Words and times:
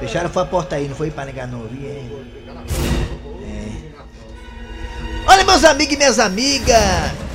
Fecharam 0.00 0.30
foi 0.30 0.42
a 0.42 0.46
porta 0.46 0.76
aí, 0.76 0.86
não 0.86 0.94
foi 0.94 1.10
para 1.10 1.24
negar 1.26 1.48
não, 1.48 1.66
vi? 1.66 1.86
É. 1.86 2.28
Olha, 5.26 5.44
meus 5.44 5.64
amigos 5.64 5.94
e 5.94 5.96
minhas 5.98 6.18
amigas, 6.18 6.76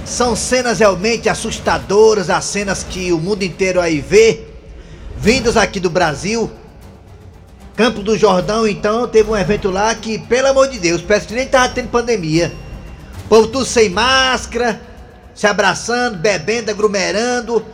são 0.05 0.36
cenas 0.36 0.80
realmente 0.80 1.30
assustadoras, 1.30 2.30
as 2.30 2.45
cenas 2.45 2.84
que 2.84 3.12
o 3.12 3.20
mundo 3.20 3.44
inteiro 3.44 3.80
aí 3.80 3.99
vê, 3.99 4.45
vindas 5.17 5.58
aqui 5.58 5.80
do 5.80 5.89
Brasil. 5.89 6.49
Campo 7.76 8.02
do 8.02 8.17
Jordão, 8.17 8.67
então, 8.67 9.08
teve 9.08 9.30
um 9.30 9.38
evento 9.38 9.70
lá 9.70 9.94
que, 9.95 10.17
pelo 10.20 10.48
amor 10.48 10.70
de 10.70 10.80
Deus, 10.80 11.02
parece 11.02 11.27
que 11.27 11.34
nem 11.34 11.48
tava 11.48 11.70
tendo 11.70 11.89
pandemia. 11.89 12.52
Povo 13.27 13.48
tudo 13.48 13.66
sem 13.66 13.89
máscara, 13.89 14.80
se 15.34 15.48
abraçando, 15.48 16.17
bebendo, 16.17 16.72
aglomerando, 16.72 17.66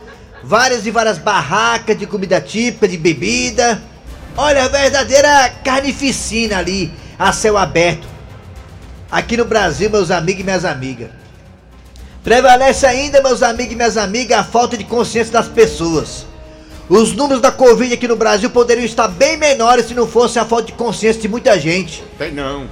várias 0.42 0.86
e 0.86 0.90
várias 0.90 1.18
barracas 1.18 1.98
de 1.98 2.06
comida 2.06 2.40
típica, 2.40 2.88
de 2.88 2.96
bebida. 2.96 3.82
Olha, 4.42 4.64
a 4.64 4.68
verdadeira 4.68 5.50
carnificina 5.62 6.56
ali, 6.56 6.90
a 7.18 7.30
céu 7.30 7.58
aberto. 7.58 8.08
Aqui 9.12 9.36
no 9.36 9.44
Brasil, 9.44 9.90
meus 9.90 10.10
amigos 10.10 10.40
e 10.40 10.44
minhas 10.44 10.64
amigas. 10.64 11.10
Prevalece 12.24 12.86
ainda, 12.86 13.20
meus 13.20 13.42
amigos 13.42 13.74
e 13.74 13.76
minhas 13.76 13.98
amigas, 13.98 14.38
a 14.38 14.42
falta 14.42 14.78
de 14.78 14.84
consciência 14.84 15.30
das 15.30 15.46
pessoas. 15.46 16.24
Os 16.88 17.12
números 17.12 17.42
da 17.42 17.52
Covid 17.52 17.92
aqui 17.92 18.08
no 18.08 18.16
Brasil 18.16 18.48
poderiam 18.48 18.86
estar 18.86 19.08
bem 19.08 19.36
menores 19.36 19.84
se 19.84 19.92
não 19.92 20.08
fosse 20.08 20.38
a 20.38 20.44
falta 20.46 20.68
de 20.68 20.72
consciência 20.72 21.20
de 21.20 21.28
muita 21.28 21.60
gente. 21.60 22.02
Tem 22.16 22.32
não. 22.32 22.66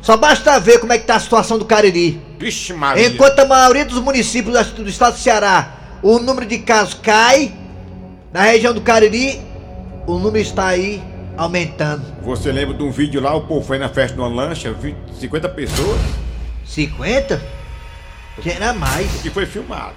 Só 0.00 0.16
basta 0.16 0.60
ver 0.60 0.78
como 0.78 0.92
é 0.92 0.98
que 0.98 1.04
tá 1.04 1.16
a 1.16 1.20
situação 1.20 1.58
do 1.58 1.64
Cariri. 1.64 2.22
Vixe 2.38 2.72
Maria. 2.72 3.08
Enquanto 3.08 3.40
a 3.40 3.44
maioria 3.44 3.84
dos 3.84 4.00
municípios 4.00 4.54
do 4.68 4.88
estado 4.88 5.14
do 5.14 5.18
Ceará, 5.18 5.98
o 6.00 6.20
número 6.20 6.46
de 6.46 6.58
casos 6.58 6.94
cai, 6.94 7.52
na 8.32 8.42
região 8.42 8.72
do 8.72 8.80
Cariri, 8.80 9.47
o 10.08 10.18
número 10.18 10.38
está 10.38 10.68
aí 10.68 11.02
aumentando. 11.36 12.02
Você 12.22 12.50
lembra 12.50 12.74
de 12.74 12.82
um 12.82 12.90
vídeo 12.90 13.20
lá, 13.20 13.34
o 13.34 13.42
povo 13.42 13.64
foi 13.64 13.78
na 13.78 13.90
festa 13.90 14.16
numa 14.16 14.28
lancha, 14.28 14.74
50 15.20 15.48
pessoas, 15.50 16.00
50? 16.64 17.40
Que 18.40 18.50
era 18.50 18.72
mais. 18.72 19.24
e 19.24 19.28
foi 19.28 19.44
filmado. 19.44 19.92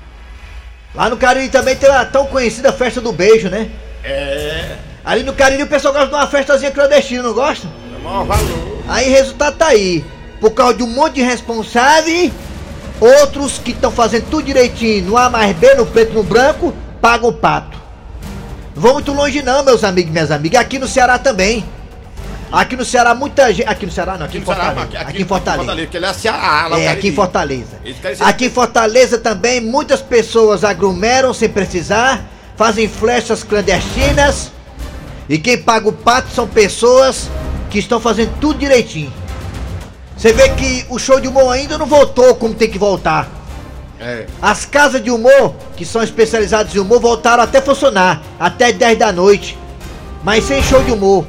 Lá 0.93 1.09
no 1.09 1.15
Cariri 1.15 1.47
também 1.47 1.77
tem 1.77 1.89
a 1.89 2.03
tão 2.03 2.25
conhecida 2.27 2.73
festa 2.73 2.99
do 2.99 3.13
beijo, 3.13 3.49
né? 3.49 3.71
É. 4.03 4.75
Ali 5.05 5.23
no 5.23 5.33
Cariri 5.33 5.63
o 5.63 5.67
pessoal 5.67 5.93
gosta 5.93 6.09
de 6.09 6.13
uma 6.15 6.27
festazinha 6.27 6.71
clandestina, 6.71 7.23
não 7.23 7.33
gosta? 7.33 7.67
É 7.95 8.03
maior 8.03 8.25
valor. 8.25 8.83
Aí 8.89 9.09
resultado 9.09 9.57
tá 9.57 9.67
aí. 9.67 10.03
Por 10.41 10.51
causa 10.51 10.73
de 10.73 10.83
um 10.83 10.87
monte 10.87 11.15
de 11.15 11.21
responsável, 11.21 12.31
outros 12.99 13.59
que 13.59 13.71
estão 13.71 13.91
fazendo 13.91 14.29
tudo 14.29 14.43
direitinho, 14.43 15.05
no 15.05 15.17
A 15.17 15.29
mais 15.29 15.55
B, 15.55 15.75
no 15.75 15.85
preto 15.85 16.13
no 16.13 16.23
branco, 16.23 16.73
pagam 16.99 17.29
o 17.29 17.33
pato. 17.33 17.80
Não 18.75 18.81
vou 18.81 18.93
muito 18.93 19.11
longe 19.13 19.41
não, 19.41 19.63
meus 19.63 19.83
amigos 19.83 20.09
e 20.09 20.13
minhas 20.13 20.31
amigas. 20.31 20.61
Aqui 20.61 20.79
no 20.79 20.87
Ceará 20.87 21.17
também. 21.19 21.63
Aqui 22.51 22.75
no 22.75 22.83
Ceará 22.83 23.13
muita 23.15 23.53
gente. 23.53 23.67
Aqui 23.67 23.85
no 23.85 23.91
Ceará 23.91 24.17
não, 24.17 24.25
aqui, 24.25 24.37
em 24.37 24.41
Fortaleza. 24.41 24.81
aqui, 24.81 24.97
Aqui, 24.97 25.21
em 25.21 25.25
Fortaleza. 25.25 25.87
que 25.87 25.97
ele 25.97 26.05
é 26.05 26.13
Ceará, 26.13 26.67
lá 26.67 26.79
É, 26.79 26.87
aqui 26.89 27.07
em 27.09 27.13
Fortaleza. 27.15 27.79
Ser- 28.15 28.23
Aqui 28.23 28.45
em 28.45 28.49
Fortaleza 28.49 29.17
também 29.17 29.61
muitas 29.61 30.01
pessoas 30.01 30.63
aglomeram 30.63 31.33
sem 31.33 31.47
precisar, 31.49 32.25
fazem 32.57 32.89
flechas 32.89 33.41
clandestinas 33.43 34.51
e 35.29 35.37
quem 35.37 35.57
paga 35.57 35.87
o 35.87 35.93
pato 35.93 36.29
são 36.33 36.45
pessoas 36.47 37.29
que 37.69 37.79
estão 37.79 38.01
fazendo 38.01 38.33
tudo 38.41 38.59
direitinho. 38.59 39.13
Você 40.17 40.33
vê 40.33 40.49
que 40.49 40.85
o 40.89 40.99
show 40.99 41.19
de 41.21 41.27
humor 41.29 41.51
ainda 41.53 41.77
não 41.77 41.85
voltou 41.85 42.35
como 42.35 42.53
tem 42.53 42.69
que 42.69 42.77
voltar. 42.77 43.29
É. 44.01 44.25
As 44.41 44.65
casas 44.65 45.03
de 45.03 45.11
humor, 45.11 45.53
que 45.77 45.85
são 45.85 46.01
especializadas 46.01 46.73
em 46.75 46.79
humor, 46.79 46.99
voltaram 46.99 47.43
até 47.43 47.61
funcionar, 47.61 48.21
até 48.39 48.73
10 48.73 48.97
da 48.97 49.11
noite. 49.11 49.57
Mas 50.23 50.43
sem 50.43 50.61
show 50.63 50.83
de 50.83 50.91
humor. 50.91 51.25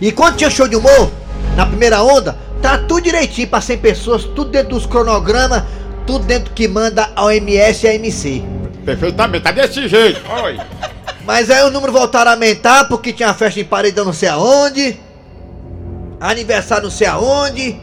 E 0.00 0.12
quando 0.12 0.36
tinha 0.36 0.50
show 0.50 0.68
de 0.68 0.76
humor, 0.76 1.10
na 1.56 1.64
primeira 1.64 2.02
onda, 2.02 2.36
tá 2.60 2.76
tudo 2.76 3.00
direitinho 3.02 3.48
para 3.48 3.62
100 3.62 3.78
pessoas, 3.78 4.24
tudo 4.24 4.50
dentro 4.50 4.70
dos 4.70 4.84
cronogramas, 4.84 5.62
tudo 6.06 6.26
dentro 6.26 6.52
que 6.52 6.68
manda 6.68 7.10
a 7.16 7.24
OMS 7.24 7.86
e 7.86 7.88
a 7.88 7.94
MC. 7.94 8.44
Perfeitamente, 8.84 9.44
tá 9.44 9.50
desse 9.50 9.88
jeito. 9.88 10.20
Olha. 10.28 10.66
Mas 11.24 11.50
aí 11.50 11.62
o 11.62 11.70
número 11.70 11.90
voltaram 11.90 12.30
a 12.30 12.34
aumentar 12.34 12.84
porque 12.84 13.10
tinha 13.10 13.32
festa 13.32 13.58
em 13.58 13.64
paredão 13.64 14.04
não 14.04 14.12
sei 14.12 14.28
aonde, 14.28 15.00
aniversário 16.20 16.84
não 16.84 16.90
sei 16.90 17.06
aonde, 17.06 17.80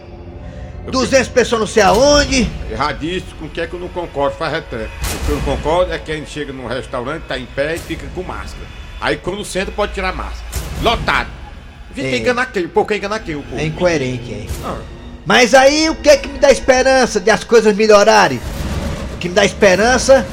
200 0.89 1.27
pessoas 1.29 1.59
não 1.61 1.67
sei 1.67 1.83
aonde. 1.83 2.49
Erradíssimo, 2.69 3.35
com 3.39 3.45
o 3.45 3.49
que 3.49 3.61
é 3.61 3.67
que 3.67 3.73
eu 3.73 3.79
não 3.79 3.87
concordo, 3.89 4.35
faz 4.37 4.51
retrato. 4.53 4.89
O 5.13 5.25
que 5.25 5.29
eu 5.31 5.35
não 5.35 5.43
concordo 5.43 5.93
é 5.93 5.99
que 5.99 6.11
a 6.11 6.15
gente 6.15 6.29
chega 6.29 6.51
num 6.51 6.67
restaurante, 6.67 7.23
tá 7.27 7.37
em 7.37 7.45
pé 7.45 7.75
e 7.75 7.79
fica 7.79 8.07
com 8.15 8.23
máscara. 8.23 8.65
Aí 8.99 9.17
quando 9.17 9.43
senta 9.45 9.71
pode 9.71 9.93
tirar 9.93 10.13
máscara. 10.13 10.45
Lotado. 10.81 11.29
Fica 11.93 12.07
É. 12.07 12.17
enganar 12.17 12.45
quem? 12.47 12.65
O 12.65 12.69
povo 12.69 12.93
enganar 12.93 13.19
quem? 13.19 13.35
O 13.35 13.43
povo. 13.43 13.59
É 13.61 13.65
incoerente, 13.65 14.31
é. 14.33 14.45
Ah, 14.65 14.77
Mas 15.25 15.53
aí 15.53 15.89
o 15.89 15.95
que 15.95 16.09
é 16.09 16.17
que 16.17 16.27
me 16.27 16.39
dá 16.39 16.51
esperança 16.51 17.19
de 17.19 17.29
as 17.29 17.43
coisas 17.43 17.75
melhorarem? 17.75 18.39
O 19.13 19.17
que 19.17 19.29
me 19.29 19.35
dá 19.35 19.45
esperança 19.45 20.25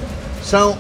são 0.43 0.79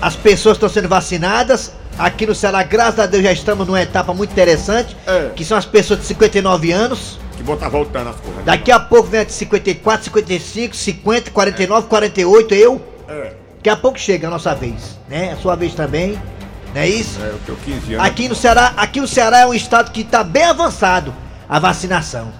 as 0.00 0.14
pessoas 0.14 0.58
que 0.58 0.64
estão 0.64 0.68
sendo 0.82 0.88
vacinadas. 0.88 1.72
Aqui 1.98 2.26
no 2.26 2.34
Ceará, 2.34 2.62
graças 2.62 3.00
a 3.00 3.06
Deus, 3.06 3.22
já 3.22 3.32
estamos 3.32 3.66
numa 3.66 3.80
etapa 3.80 4.12
muito 4.12 4.30
interessante, 4.30 4.94
É. 5.06 5.30
que 5.34 5.42
são 5.44 5.56
as 5.56 5.64
pessoas 5.64 6.00
de 6.00 6.06
59 6.06 6.70
anos. 6.70 7.18
Que 7.36 7.42
bom 7.42 7.56
tá 7.56 7.68
voltando 7.68 8.10
as 8.10 8.16
coisas. 8.16 8.44
Daqui 8.44 8.72
a 8.72 8.80
pouco 8.80 9.08
vem 9.08 9.20
a 9.20 9.24
de 9.24 9.32
54, 9.32 10.04
55, 10.04 10.74
50, 10.74 11.30
49, 11.30 11.86
48, 11.88 12.54
eu. 12.54 12.80
É. 13.08 13.32
Daqui 13.56 13.70
a 13.70 13.76
pouco 13.76 13.98
chega 13.98 14.28
a 14.28 14.30
nossa 14.30 14.54
vez, 14.54 14.98
né? 15.08 15.32
A 15.32 15.36
sua 15.36 15.54
vez 15.54 15.74
também, 15.74 16.20
não 16.74 16.80
é 16.80 16.88
isso? 16.88 17.20
É, 17.20 17.28
eu 17.28 17.38
tenho 17.44 17.58
15 17.58 17.94
anos. 17.94 18.06
Aqui 18.06 18.28
no 18.28 18.34
Ceará, 18.34 18.72
aqui 18.76 19.00
o 19.00 19.08
Ceará 19.08 19.40
é 19.40 19.46
um 19.46 19.54
estado 19.54 19.92
que 19.92 20.00
está 20.00 20.24
bem 20.24 20.44
avançado 20.44 21.14
a 21.48 21.58
vacinação. 21.58 22.32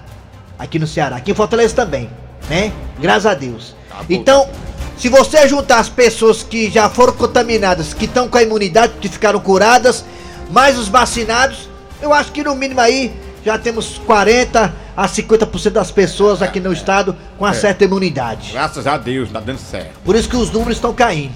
Aqui 0.57 0.79
no 0.79 0.87
Ceará, 0.87 1.17
aqui 1.17 1.31
em 1.31 1.35
Fortaleza 1.35 1.75
também, 1.75 2.09
né? 2.49 2.71
Graças 2.99 3.25
a 3.25 3.33
Deus. 3.33 3.75
Tá. 3.89 4.03
Então, 4.09 4.49
se 4.97 5.09
você 5.09 5.47
juntar 5.47 5.79
as 5.79 5.89
pessoas 5.89 6.41
que 6.41 6.71
já 6.71 6.89
foram 6.89 7.13
contaminadas, 7.13 7.93
que 7.93 8.05
estão 8.05 8.27
com 8.27 8.37
a 8.37 8.41
imunidade, 8.41 8.93
que 8.99 9.07
ficaram 9.07 9.39
curadas, 9.39 10.03
mais 10.49 10.77
os 10.77 10.87
vacinados, 10.87 11.69
eu 12.01 12.11
acho 12.11 12.31
que 12.31 12.43
no 12.43 12.55
mínimo 12.55 12.81
aí 12.81 13.13
já 13.45 13.57
temos 13.57 13.99
40 14.05 14.86
a 14.97 15.07
50% 15.07 15.69
das 15.69 15.91
pessoas 15.91 16.41
aqui 16.41 16.59
no 16.59 16.73
estado 16.73 17.15
com 17.37 17.45
uma 17.45 17.51
É. 17.51 17.53
certa 17.53 17.83
imunidade. 17.85 18.49
Graças 18.51 18.87
a 18.87 18.97
Deus, 18.97 19.29
tá 19.31 19.39
dando 19.39 19.59
certo. 19.59 19.91
Por 20.03 20.15
isso 20.15 20.27
que 20.27 20.35
os 20.35 20.49
números 20.51 20.77
estão 20.77 20.91
caindo. 20.91 21.35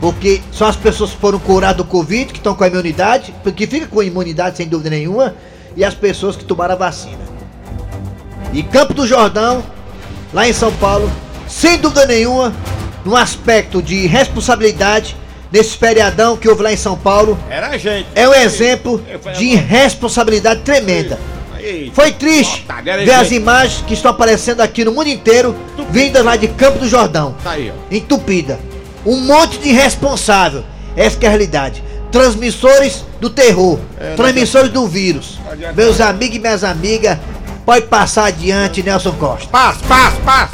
Porque 0.00 0.40
só 0.50 0.66
as 0.66 0.76
pessoas 0.76 1.10
que 1.10 1.16
foram 1.18 1.38
curadas 1.38 1.76
do 1.76 1.84
Covid, 1.84 2.32
que 2.32 2.38
estão 2.38 2.54
com 2.54 2.64
a 2.64 2.66
imunidade, 2.66 3.34
porque 3.42 3.66
fica 3.66 3.86
com 3.86 4.00
a 4.00 4.04
imunidade 4.04 4.56
sem 4.56 4.66
dúvida 4.66 4.88
nenhuma, 4.90 5.34
e 5.76 5.84
as 5.84 5.94
pessoas 5.94 6.34
que 6.34 6.44
tomaram 6.44 6.74
a 6.74 6.78
vacina. 6.78 7.18
E 8.54 8.62
Campo 8.62 8.94
do 8.94 9.06
Jordão, 9.06 9.62
lá 10.32 10.48
em 10.48 10.52
São 10.52 10.72
Paulo, 10.76 11.10
sem 11.46 11.78
dúvida 11.78 12.06
nenhuma, 12.06 12.54
num 13.04 13.14
aspecto 13.16 13.82
de 13.82 14.06
responsabilidade, 14.06 15.14
nesse 15.52 15.76
feriadão 15.76 16.36
que 16.36 16.48
houve 16.48 16.62
lá 16.62 16.72
em 16.72 16.76
São 16.76 16.96
Paulo, 16.96 17.38
Era 17.50 17.68
a 17.68 17.78
gente. 17.78 18.08
é 18.14 18.26
um 18.28 18.34
exemplo 18.34 19.02
de 19.36 19.44
irresponsabilidade 19.44 20.60
tremenda. 20.62 21.18
Foi 21.92 22.12
triste 22.12 22.62
Otário, 22.64 22.90
era 22.90 23.04
ver 23.04 23.14
as 23.14 23.30
imagens 23.32 23.82
que 23.86 23.94
estão 23.94 24.10
aparecendo 24.10 24.60
aqui 24.60 24.84
no 24.84 24.92
mundo 24.92 25.08
inteiro, 25.08 25.54
vindas 25.90 26.24
lá 26.24 26.36
de 26.36 26.48
Campo 26.48 26.78
do 26.78 26.88
Jordão 26.88 27.34
Tá 27.42 27.52
aí, 27.52 27.70
ó. 27.74 27.94
entupida. 27.94 28.58
Um 29.04 29.20
monte 29.20 29.58
de 29.58 29.68
irresponsável. 29.70 30.64
Essa 30.96 31.16
que 31.16 31.24
é 31.26 31.28
a 31.28 31.30
realidade. 31.30 31.82
Transmissores 32.10 33.04
do 33.20 33.28
terror. 33.30 33.78
É, 33.98 34.14
transmissores 34.14 34.70
do 34.70 34.86
vírus. 34.86 35.38
Meus 35.76 36.00
amigos 36.00 36.36
e 36.36 36.38
minhas 36.40 36.64
amigas, 36.64 37.18
pode 37.64 37.86
passar 37.86 38.26
adiante, 38.26 38.82
Nelson 38.82 39.12
Costa. 39.12 39.48
Passa, 39.48 39.80
passa, 39.86 40.16
passa. 40.24 40.50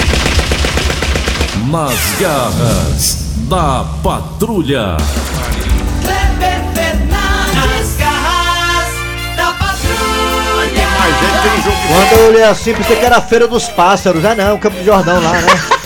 Nas 1.71 2.19
garras 2.19 3.17
da 3.49 3.85
patrulha. 4.03 4.97
Quando 11.43 12.19
eu 12.19 12.27
olhei 12.29 12.43
assim, 12.43 12.73
pensei 12.73 12.95
que 12.95 13.05
era 13.05 13.17
a 13.17 13.21
Feira 13.21 13.47
dos 13.47 13.67
Pássaros. 13.67 14.23
Ah 14.25 14.35
não, 14.35 14.57
Campo 14.57 14.77
do 14.77 14.85
Jordão 14.85 15.21
lá, 15.21 15.31
né? 15.31 15.41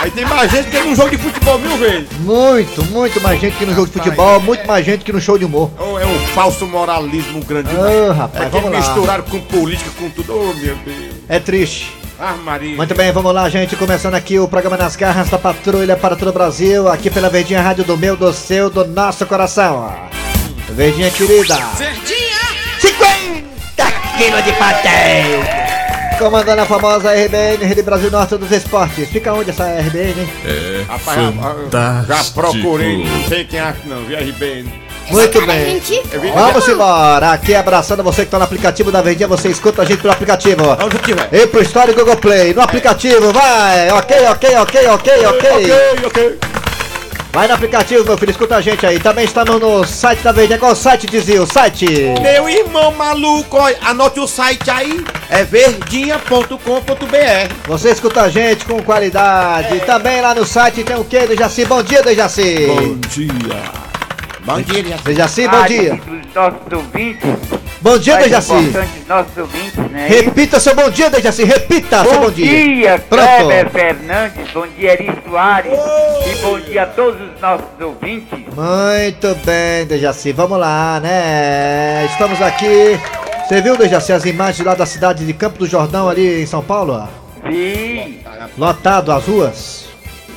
Aí 0.00 0.10
tem 0.10 0.24
mais 0.24 0.50
gente 0.50 0.70
que 0.70 0.80
no 0.80 0.96
jogo 0.96 1.10
de 1.10 1.18
futebol 1.18 1.58
mil 1.58 1.76
vezes. 1.76 2.08
Muito, 2.20 2.82
muito 2.86 3.20
mais 3.20 3.38
gente 3.38 3.56
que 3.58 3.66
no 3.66 3.74
jogo 3.74 3.86
de 3.86 3.92
futebol, 3.92 4.40
muito 4.40 4.66
mais 4.66 4.84
gente 4.84 5.04
que 5.04 5.12
no 5.12 5.20
show 5.20 5.36
de 5.36 5.44
humor. 5.44 5.70
Oh, 5.78 5.98
é 5.98 6.06
um 6.06 6.18
falso 6.28 6.66
moralismo 6.66 7.44
grande. 7.44 7.68
Ô, 7.76 8.10
rapaz, 8.10 8.46
é 8.46 8.48
que 8.48 8.52
vamos 8.52 8.72
lá. 8.72 8.78
misturaram 8.78 9.24
com 9.24 9.38
política, 9.40 9.90
com 9.98 10.08
tudo. 10.08 10.34
Oh, 10.34 10.54
meu 10.54 10.74
Deus. 10.76 11.14
É 11.28 11.38
triste. 11.38 11.94
Ah, 12.18 12.32
Maria. 12.32 12.76
Muito 12.76 12.94
bem, 12.94 13.12
vamos 13.12 13.34
lá, 13.34 13.46
gente. 13.50 13.76
Começando 13.76 14.14
aqui 14.14 14.38
o 14.38 14.48
programa 14.48 14.78
Nas 14.78 14.96
Garras 14.96 15.28
da 15.28 15.38
Patrulha 15.38 15.96
para 15.96 16.16
todo 16.16 16.28
o 16.28 16.32
Brasil, 16.32 16.88
aqui 16.88 17.10
pela 17.10 17.28
Verdinha 17.28 17.60
Rádio 17.60 17.84
do 17.84 17.96
meu, 17.98 18.16
do 18.16 18.32
seu, 18.32 18.70
do 18.70 18.86
nosso 18.86 19.26
coração. 19.26 19.92
Verdinha 20.70 21.10
querida. 21.10 21.56
Verdinha! 21.76 22.20
50 22.80 23.19
quilos 24.20 24.44
de 24.44 24.52
pastel! 24.52 25.40
Comandando 26.18 26.60
a 26.60 26.66
famosa 26.66 27.10
RBN, 27.14 27.64
Rede 27.64 27.82
Brasil 27.82 28.10
Norte 28.10 28.36
dos 28.36 28.52
Esportes. 28.52 29.08
Fica 29.08 29.32
onde 29.32 29.48
essa 29.48 29.64
RBN? 29.64 30.28
É 30.44 30.84
Rapaz, 30.86 31.16
já- 31.18 31.32
fantástico. 31.32 32.06
já 32.14 32.24
procurei, 32.34 33.04
não 33.04 33.22
tem 33.22 33.46
quem 33.46 33.58
acha 33.58 33.78
não, 33.86 34.04
viu, 34.04 34.18
RBN. 34.18 34.70
Muito 35.10 35.46
bem. 35.46 35.80
Vamos 36.34 36.68
embora. 36.68 37.32
Aqui 37.32 37.54
abraçando 37.54 38.02
você 38.04 38.24
que 38.26 38.30
tá 38.30 38.36
no 38.38 38.44
aplicativo 38.44 38.92
da 38.92 39.00
Verdinha, 39.00 39.26
você 39.26 39.48
escuta 39.48 39.80
a 39.80 39.84
gente 39.86 40.02
pelo 40.02 40.12
aplicativo. 40.12 40.62
Onde 40.84 40.98
tiver. 40.98 41.28
E 41.32 41.46
pro 41.46 41.62
Story 41.62 41.94
Google 41.94 42.16
Play, 42.16 42.52
no 42.52 42.60
aplicativo, 42.60 43.32
vai! 43.32 43.90
Ok, 43.90 44.16
ok, 44.28 44.56
ok, 44.58 44.86
ok, 44.88 45.26
ok. 45.26 45.50
Ok, 45.50 45.72
ok. 46.06 46.38
Vai 47.32 47.46
no 47.46 47.54
aplicativo, 47.54 48.04
meu 48.04 48.18
filho, 48.18 48.30
escuta 48.30 48.56
a 48.56 48.60
gente 48.60 48.84
aí. 48.84 48.98
Também 48.98 49.24
estamos 49.24 49.60
no 49.60 49.86
site 49.86 50.20
da 50.20 50.32
Verdinha. 50.32 50.58
Qual 50.58 50.72
o 50.72 50.74
site, 50.74 51.06
dizia? 51.06 51.40
O 51.40 51.46
site? 51.46 51.86
Meu 52.20 52.48
irmão 52.48 52.92
maluco, 52.92 53.56
olha, 53.56 53.78
anote 53.82 54.18
o 54.18 54.26
site 54.26 54.68
aí, 54.68 55.04
é 55.28 55.44
verdinha.com.br. 55.44 57.54
Você 57.68 57.90
escuta 57.90 58.22
a 58.22 58.28
gente 58.28 58.64
com 58.64 58.82
qualidade. 58.82 59.78
Também 59.80 60.20
lá 60.20 60.34
no 60.34 60.44
site 60.44 60.82
tem 60.82 60.96
o 60.96 61.04
quê, 61.04 61.26
Dejaci? 61.26 61.64
Bom 61.64 61.82
dia, 61.84 62.02
Dejaci. 62.02 62.66
Bom 62.66 62.96
dia. 63.08 63.62
Bom 64.44 64.60
dia, 64.60 64.78
Elias. 64.80 65.00
Dejaci, 65.02 65.46
bom 65.46 65.64
dia. 65.66 66.00
Dos 66.04 66.34
nossos 66.34 66.72
ouvintes. 66.72 67.30
Bom 67.82 67.96
dia, 67.98 68.18
Dejaci. 68.18 68.52
importantes 68.52 69.06
nossos 69.08 69.36
ouvintes, 69.38 69.90
né? 69.90 70.06
Repita 70.08 70.60
seu 70.60 70.74
bom 70.74 70.90
dia, 70.90 71.08
Dejaci. 71.08 71.44
Repita 71.44 72.02
seu 72.04 72.12
Bom, 72.12 72.20
bom 72.26 72.30
dia. 72.30 72.46
dia, 72.46 72.98
Pronto. 73.08 73.26
Kleber 73.46 73.70
Fernandes, 73.70 74.50
bom 74.52 74.66
dia, 74.66 74.92
Eri 74.92 75.10
Soares, 75.26 75.72
e 75.72 76.34
bom 76.42 76.60
dia 76.60 76.82
a 76.82 76.86
todos 76.86 77.18
os 77.20 77.40
nossos 77.40 77.66
ouvintes. 77.80 78.38
Muito 78.54 79.34
bem, 79.46 79.86
Dejaci. 79.86 80.30
Vamos 80.32 80.58
lá, 80.58 81.00
né? 81.00 82.04
Estamos 82.10 82.40
aqui. 82.42 83.00
Você 83.48 83.62
viu, 83.62 83.76
Dejaci, 83.78 84.12
as 84.12 84.26
imagens 84.26 84.64
lá 84.66 84.74
da 84.74 84.84
cidade 84.84 85.24
de 85.24 85.32
Campo 85.32 85.58
do 85.58 85.66
Jordão, 85.66 86.06
ali 86.08 86.42
em 86.42 86.46
São 86.46 86.62
Paulo? 86.62 87.08
Vi, 87.48 88.20
Lotado 88.58 89.10
as 89.10 89.24
ruas. 89.24 89.86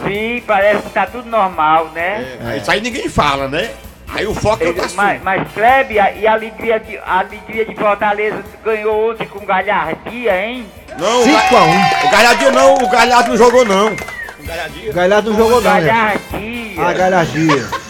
vi, 0.06 0.42
parece 0.48 0.84
que 0.84 0.90
tá 0.92 1.06
tudo 1.06 1.30
normal, 1.30 1.92
né? 1.94 2.26
É, 2.54 2.58
Isso 2.58 2.72
aí 2.72 2.80
ninguém 2.80 3.10
fala, 3.10 3.50
né? 3.50 3.70
Aí 4.10 4.28
o 4.28 4.34
foco 4.36 4.64
é 4.64 4.68
o 4.68 4.70
Ele- 4.70 4.80
assunto. 4.80 4.96
mas, 4.98 5.22
mas 5.24 5.52
Kleber, 5.54 6.18
e 6.20 6.28
a 6.28 6.34
alegria, 6.34 6.80
de, 6.80 6.98
a 6.98 7.20
alegria 7.20 7.66
de 7.66 7.76
Fortaleza 7.76 8.44
ganhou 8.64 9.12
ontem 9.12 9.28
com 9.28 9.44
galhardia, 9.46 10.46
hein? 10.46 10.66
Não, 11.00 11.22
o 11.22 11.24
5 11.24 11.38
Ga- 11.52 11.58
a 11.60 11.64
1 11.64 12.08
o 12.08 12.12
Galhardia 12.12 12.52
não, 12.52 12.74
o 12.76 12.90
Galhardo 12.90 13.30
não 13.30 13.38
jogou 13.38 13.66
não. 13.66 13.88
O 13.88 14.94
Galhardo 14.94 15.30
não 15.32 15.38
jogou 15.38 15.62
não, 15.62 15.72
né? 15.74 15.82
Galhardia. 15.82 16.82
A 16.88 16.94
galhardia. 16.94 17.83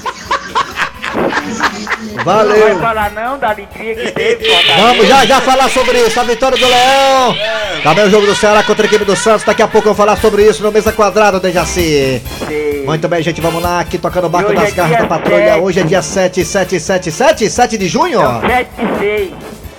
Não 2.15 2.24
vai 2.24 2.36
Valeu. 2.45 2.80
falar 2.80 3.12
não 3.12 3.38
da 3.38 3.50
alegria 3.50 3.95
que 3.95 4.12
teve. 4.12 4.45
Vamos 4.77 5.07
já 5.07 5.25
já 5.25 5.42
falar 5.42 5.69
sobre 5.69 5.98
isso. 6.00 6.19
A 6.19 6.24
vitória 6.24 6.57
do 6.57 6.65
Leão. 6.65 7.36
Também 7.83 8.06
o 8.06 8.10
jogo 8.10 8.25
do 8.25 8.36
Ceará 8.36 8.63
contra 8.63 8.86
a 8.86 8.88
equipe 8.88 9.04
do 9.06 9.15
Santos. 9.15 9.45
Daqui 9.45 9.62
a 9.62 9.68
pouco 9.68 9.88
eu 9.89 9.94
vou 9.94 10.06
falar 10.06 10.18
sobre 10.18 10.48
isso 10.48 10.62
no 10.63 10.71
Mesa 10.71 10.92
Quadrada, 10.92 11.39
Dejaci. 11.39 12.21
Muito 12.86 13.07
bem, 13.07 13.21
gente. 13.24 13.42
Vamos 13.42 13.62
lá. 13.62 13.80
Aqui 13.80 13.98
tocando 13.98 14.25
o 14.25 14.30
barco 14.30 14.54
das 14.54 14.69
é 14.69 14.71
garras 14.71 14.98
da 15.00 15.07
patrulha. 15.07 15.45
sete. 15.54 15.60
Hoje 15.62 15.80
é 15.80 15.83
dia 15.83 16.01
7, 16.01 16.45
7, 16.45 16.80
7, 16.80 17.12
7, 17.12 17.50
7 17.50 17.77
de 17.77 17.88
junho. 17.88 18.19
7 18.42 18.69
e 18.77 19.00
6. 19.00 19.33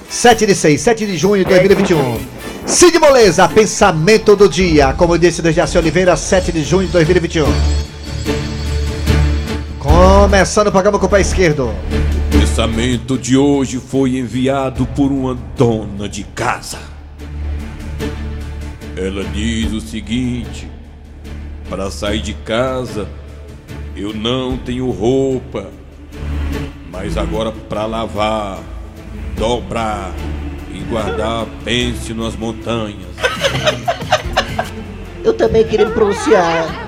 7 0.09 0.47
de 0.47 0.55
6, 0.55 0.81
7 0.81 1.07
de 1.07 1.17
junho 1.17 1.45
de 1.45 1.51
2021. 1.51 2.21
Cid 2.67 2.99
Moleza, 2.99 3.47
pensamento 3.49 4.35
do 4.37 4.49
dia. 4.49 4.95
Como 4.97 5.19
disse 5.19 5.43
Dejaci 5.43 5.77
Oliveira, 5.77 6.17
7 6.17 6.53
de 6.53 6.63
junho 6.63 6.87
de 6.87 6.93
2021. 6.93 7.47
Começando 9.79 10.69
o 10.69 10.73
programa 10.73 10.99
com 10.99 11.07
o 11.07 11.09
pé 11.09 11.21
esquerdo. 11.21 11.75
O 12.55 12.57
pensamento 12.57 13.19
de 13.19 13.37
hoje 13.37 13.79
foi 13.81 14.17
enviado 14.17 14.87
por 14.87 15.11
uma 15.11 15.35
dona 15.57 16.09
de 16.09 16.23
casa. 16.23 16.79
Ela 18.97 19.25
diz 19.25 19.73
o 19.73 19.81
seguinte: 19.81 20.71
para 21.69 21.91
sair 21.91 22.21
de 22.21 22.33
casa, 22.33 23.09
eu 23.97 24.15
não 24.15 24.57
tenho 24.57 24.89
roupa, 24.93 25.67
mas 26.93 27.19
agora 27.19 27.51
para 27.51 27.87
lavar, 27.87 28.61
dobrar 29.37 30.13
e 30.73 30.79
guardar, 30.89 31.47
pense 31.65 32.15
nas 32.15 32.37
montanhas. 32.37 33.11
Eu 35.25 35.35
também 35.35 35.65
queria 35.65 35.87
me 35.87 35.93
pronunciar. 35.93 36.85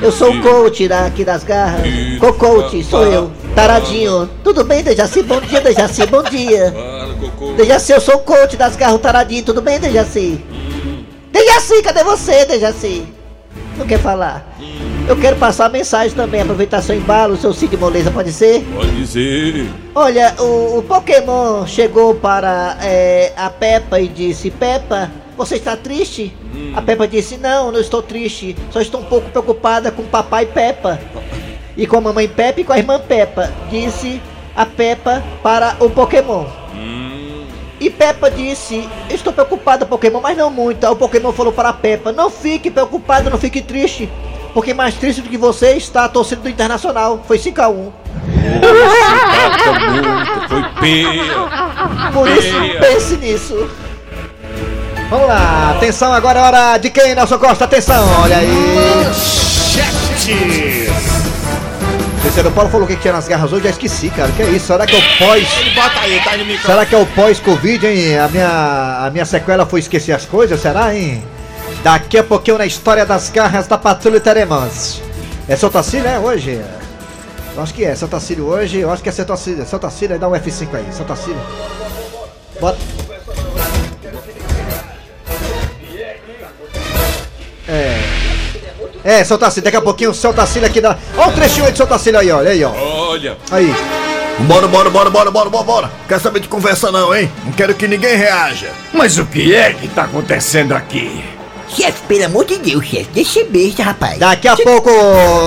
Eu 0.00 0.10
sou 0.12 0.34
o 0.34 0.40
coach 0.40 0.88
da- 0.88 1.04
aqui 1.04 1.26
das 1.26 1.44
garras. 1.44 1.84
Isso. 1.84 2.20
Co-coach, 2.20 2.82
sou 2.84 3.04
eu. 3.04 3.30
Taradinho. 3.54 4.28
Tudo 4.42 4.64
bem, 4.64 4.82
Dejaci? 4.82 5.22
Bom 5.22 5.40
dia, 5.40 5.60
Dejaci. 5.60 6.06
Bom 6.06 6.22
dia. 6.22 6.72
Fala, 6.72 7.14
Cocô. 7.14 7.52
Dejaci, 7.52 7.92
eu 7.92 8.00
sou 8.00 8.16
o 8.16 8.20
coach 8.20 8.56
das 8.56 8.76
garras, 8.76 8.96
o 8.96 8.98
Taradinho. 8.98 9.44
Tudo 9.44 9.60
bem, 9.60 9.78
Dejaci? 9.78 10.42
Dejaci, 11.32 11.82
cadê 11.82 12.02
você, 12.04 12.44
Dejaci? 12.44 13.06
Não 13.76 13.86
quer 13.86 13.98
falar? 13.98 14.46
Eu 15.08 15.16
quero 15.16 15.36
passar 15.36 15.66
a 15.66 15.68
mensagem 15.68 16.14
também, 16.14 16.42
aproveitar 16.42 16.82
seu 16.82 16.94
embalo, 16.94 17.36
seu 17.36 17.52
Cid 17.52 17.76
Moleza, 17.76 18.10
pode 18.10 18.32
ser? 18.32 18.62
Pode 18.72 18.94
dizer. 18.94 19.68
Olha, 19.94 20.34
o, 20.38 20.78
o 20.78 20.82
Pokémon 20.82 21.66
chegou 21.66 22.14
para 22.14 22.76
é, 22.80 23.32
a 23.36 23.50
Peppa 23.50 23.98
e 23.98 24.06
disse: 24.06 24.50
Peppa, 24.50 25.10
você 25.36 25.56
está 25.56 25.76
triste? 25.76 26.32
A 26.76 26.82
Peppa 26.82 27.08
disse: 27.08 27.36
Não, 27.38 27.72
não 27.72 27.80
estou 27.80 28.02
triste, 28.02 28.54
só 28.70 28.80
estou 28.80 29.00
um 29.00 29.04
pouco 29.04 29.30
preocupada 29.30 29.90
com 29.90 30.02
o 30.02 30.06
papai 30.06 30.46
Peppa. 30.46 31.00
E 31.76 31.86
com 31.86 31.96
a 31.96 32.00
mamãe 32.00 32.28
Peppa 32.28 32.60
e 32.60 32.64
com 32.64 32.72
a 32.72 32.78
irmã 32.78 32.98
Peppa, 32.98 33.50
disse 33.70 34.20
a 34.56 34.66
Peppa 34.66 35.22
para 35.42 35.76
o 35.80 35.90
Pokémon. 35.90 36.44
E 37.80 37.88
Peppa 37.88 38.30
disse: 38.30 38.86
Estou 39.08 39.32
preocupada, 39.32 39.86
Pokémon, 39.86 40.20
mas 40.20 40.36
não 40.36 40.50
muito. 40.50 40.84
Aí 40.84 40.92
o 40.92 40.96
Pokémon 40.96 41.32
falou 41.32 41.52
para 41.52 41.70
a 41.70 41.72
Peppa: 41.72 42.12
Não 42.12 42.28
fique 42.28 42.70
preocupada, 42.70 43.30
não 43.30 43.38
fique 43.38 43.62
triste. 43.62 44.10
Porque 44.52 44.74
mais 44.74 44.94
triste 44.96 45.22
do 45.22 45.28
que 45.28 45.38
você 45.38 45.74
está 45.74 46.04
a 46.04 46.08
torcida 46.08 46.42
do 46.42 46.48
Internacional. 46.48 47.22
Foi 47.26 47.38
5x1. 47.38 47.92
Bata 48.60 49.72
muito, 49.90 50.48
foi 50.48 50.62
peia. 50.80 51.22
Por 52.12 52.28
isso, 52.28 52.56
pense 52.80 53.16
nisso. 53.16 53.70
Vamos 55.08 55.26
lá, 55.26 55.72
atenção 55.76 56.12
agora 56.12 56.38
é 56.38 56.42
hora 56.42 56.78
de 56.78 56.90
quem, 56.90 57.14
Nelson 57.14 57.38
Costa? 57.38 57.64
Atenção, 57.64 58.06
olha 58.22 58.36
aí. 58.36 58.46
Terceiro 62.30 62.52
Paulo 62.52 62.70
falou 62.70 62.86
o 62.86 62.88
que 62.88 62.96
tinha 62.96 63.12
nas 63.12 63.26
garras 63.26 63.52
hoje, 63.52 63.64
já 63.64 63.70
esqueci, 63.70 64.08
cara. 64.08 64.30
Que 64.30 64.42
é 64.44 64.50
isso? 64.50 64.66
Será 64.66 64.86
que 64.86 64.94
é 64.94 64.98
o 65.00 65.18
pós. 65.18 65.48
Bota 65.74 65.98
aí, 65.98 66.20
tá 66.22 66.36
no 66.36 66.44
microfone. 66.44 66.64
Será 66.64 66.86
que 66.86 66.94
é 66.94 66.98
o 66.98 67.06
pós-Covid, 67.06 67.84
hein? 67.88 68.18
A 68.20 68.28
minha, 68.28 69.06
a 69.06 69.10
minha 69.10 69.24
sequela 69.24 69.66
foi 69.66 69.80
esquecer 69.80 70.12
as 70.12 70.26
coisas, 70.26 70.60
será, 70.60 70.94
hein? 70.94 71.24
Daqui 71.82 72.18
a 72.18 72.22
pouquinho 72.22 72.56
na 72.56 72.66
história 72.66 73.04
das 73.04 73.30
garras 73.30 73.66
da 73.66 73.76
patrulha 73.76 74.20
teremos. 74.20 75.02
É 75.48 75.56
seu 75.56 75.68
Tacílio, 75.68 76.06
é, 76.06 76.20
hoje? 76.20 76.62
Eu 77.56 77.62
acho 77.64 77.74
que 77.74 77.84
é, 77.84 77.96
seu 77.96 78.06
Tacílio 78.06 78.46
hoje, 78.46 78.78
eu 78.78 78.92
acho 78.92 79.02
que 79.02 79.08
é 79.08 79.12
seu 79.12 79.24
Tacílio. 79.24 79.66
Seu 79.66 79.80
Tacílio, 79.80 80.16
dá 80.16 80.28
um 80.28 80.32
F5 80.32 80.68
aí, 80.72 80.86
seu 80.92 81.04
Tacílio. 81.04 81.40
Bota. 82.60 82.78
É. 87.66 87.99
É, 89.10 89.24
seu 89.24 89.36
Tacílio, 89.36 89.64
daqui 89.64 89.76
a 89.76 89.80
pouquinho 89.82 90.10
o 90.10 90.14
seu 90.14 90.32
Tacílio 90.32 90.68
aqui 90.68 90.80
dá. 90.80 90.96
Olha 91.16 91.30
o 91.30 91.32
trechinho 91.32 91.66
aí 91.66 91.72
do 91.72 91.76
seu 91.76 91.86
Tacílio 91.86 92.20
aí, 92.20 92.30
olha 92.30 92.50
aí, 92.50 92.62
ó. 92.62 92.70
Olha, 92.70 93.36
Aí. 93.50 93.74
Bora, 94.46 94.68
bora, 94.68 94.88
bora, 94.88 95.10
bora, 95.10 95.30
bora, 95.32 95.50
bora, 95.50 95.64
bora. 95.64 95.90
Quer 96.06 96.20
saber 96.20 96.38
de 96.38 96.46
conversa 96.46 96.92
não, 96.92 97.12
hein? 97.12 97.28
Não 97.44 97.50
quero 97.50 97.74
que 97.74 97.88
ninguém 97.88 98.16
reaja. 98.16 98.70
Mas 98.92 99.18
o 99.18 99.26
que 99.26 99.52
é 99.52 99.72
que 99.72 99.88
tá 99.88 100.04
acontecendo 100.04 100.74
aqui? 100.74 101.24
Chefe, 101.74 102.02
pelo 102.08 102.24
amor 102.24 102.44
de 102.44 102.58
Deus, 102.58 102.84
chefe, 102.84 103.08
deixa 103.14 103.44
besta, 103.44 103.82
rapaz. 103.82 104.18
Daqui 104.18 104.48
a 104.48 104.56
pouco, 104.56 104.90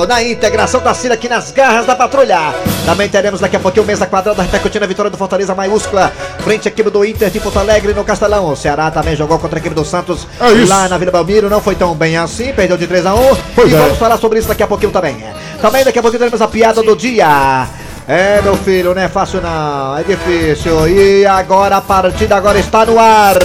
na 0.08 0.24
integração 0.24 0.82
da 0.82 0.94
Cira 0.94 1.16
aqui 1.16 1.28
nas 1.28 1.52
garras 1.52 1.86
da 1.86 1.96
patrulha. 1.96 2.54
Também 2.86 3.10
teremos 3.10 3.42
daqui 3.42 3.56
a 3.58 3.60
pouquinho 3.60 3.86
mesa 3.86 4.06
quadrada 4.06 4.42
repercutindo 4.42 4.86
a 4.86 4.88
vitória 4.88 5.12
do 5.12 5.18
Fortaleza 5.18 5.54
maiúscula. 5.54 6.14
Frente 6.40 6.68
à 6.68 6.72
equipe 6.72 6.90
do 6.90 7.04
Inter 7.04 7.30
de 7.30 7.40
Porto 7.40 7.60
Alegre 7.60 7.94
no 7.94 8.04
Castelão. 8.04 8.48
O 8.48 8.56
Ceará 8.56 8.90
também 8.90 9.16
jogou 9.16 9.38
contra 9.38 9.58
a 9.58 9.60
equipe 9.60 9.76
do 9.76 9.84
Santos 9.84 10.28
lá 10.68 10.88
na 10.88 10.98
Vila 10.98 11.12
Belmiro. 11.12 11.50
Não 11.50 11.62
foi 11.62 11.76
tão 11.76 11.94
bem 11.94 12.18
assim, 12.18 12.54
perdeu 12.54 12.78
de 12.78 12.88
3 12.88 13.06
a 13.06 13.16
1 13.16 13.20
E 13.68 13.70
vamos 13.70 13.98
falar 13.98 14.18
sobre 14.18 14.40
isso 14.40 14.48
daqui 14.48 14.64
a 14.64 14.68
pouquinho 14.68 14.92
também. 14.92 15.18
Também 15.62 15.84
daqui 15.84 16.00
a 16.00 16.02
pouquinho 16.02 16.20
teremos 16.20 16.42
a 16.42 16.48
piada 16.48 16.82
do 16.82 16.96
dia. 16.96 17.68
É, 18.08 18.42
meu 18.42 18.58
filho, 18.58 18.94
não 18.94 19.02
é 19.02 19.08
fácil 19.08 19.40
não, 19.42 19.98
é 19.98 20.04
difícil. 20.04 20.88
E 20.90 21.26
agora, 21.26 21.78
a 21.78 21.82
partida 21.82 22.36
agora 22.36 22.60
está 22.60 22.86
no 22.86 23.00
ar. 23.00 23.36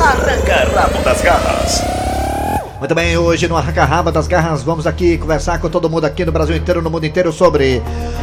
arranca 0.00 0.80
rabo 0.80 1.02
das 1.02 1.22
garras. 1.22 1.82
Muito 2.78 2.94
bem, 2.94 3.16
hoje 3.16 3.46
no 3.46 3.56
Arranca-Raba 3.58 4.10
das 4.10 4.26
Garras 4.26 4.62
vamos 4.62 4.86
aqui 4.86 5.18
conversar 5.18 5.60
com 5.60 5.68
todo 5.68 5.88
mundo 5.90 6.06
aqui 6.06 6.24
no 6.24 6.32
Brasil 6.32 6.56
inteiro, 6.56 6.80
no 6.80 6.90
mundo 6.90 7.04
inteiro 7.04 7.30
sobre 7.30 7.82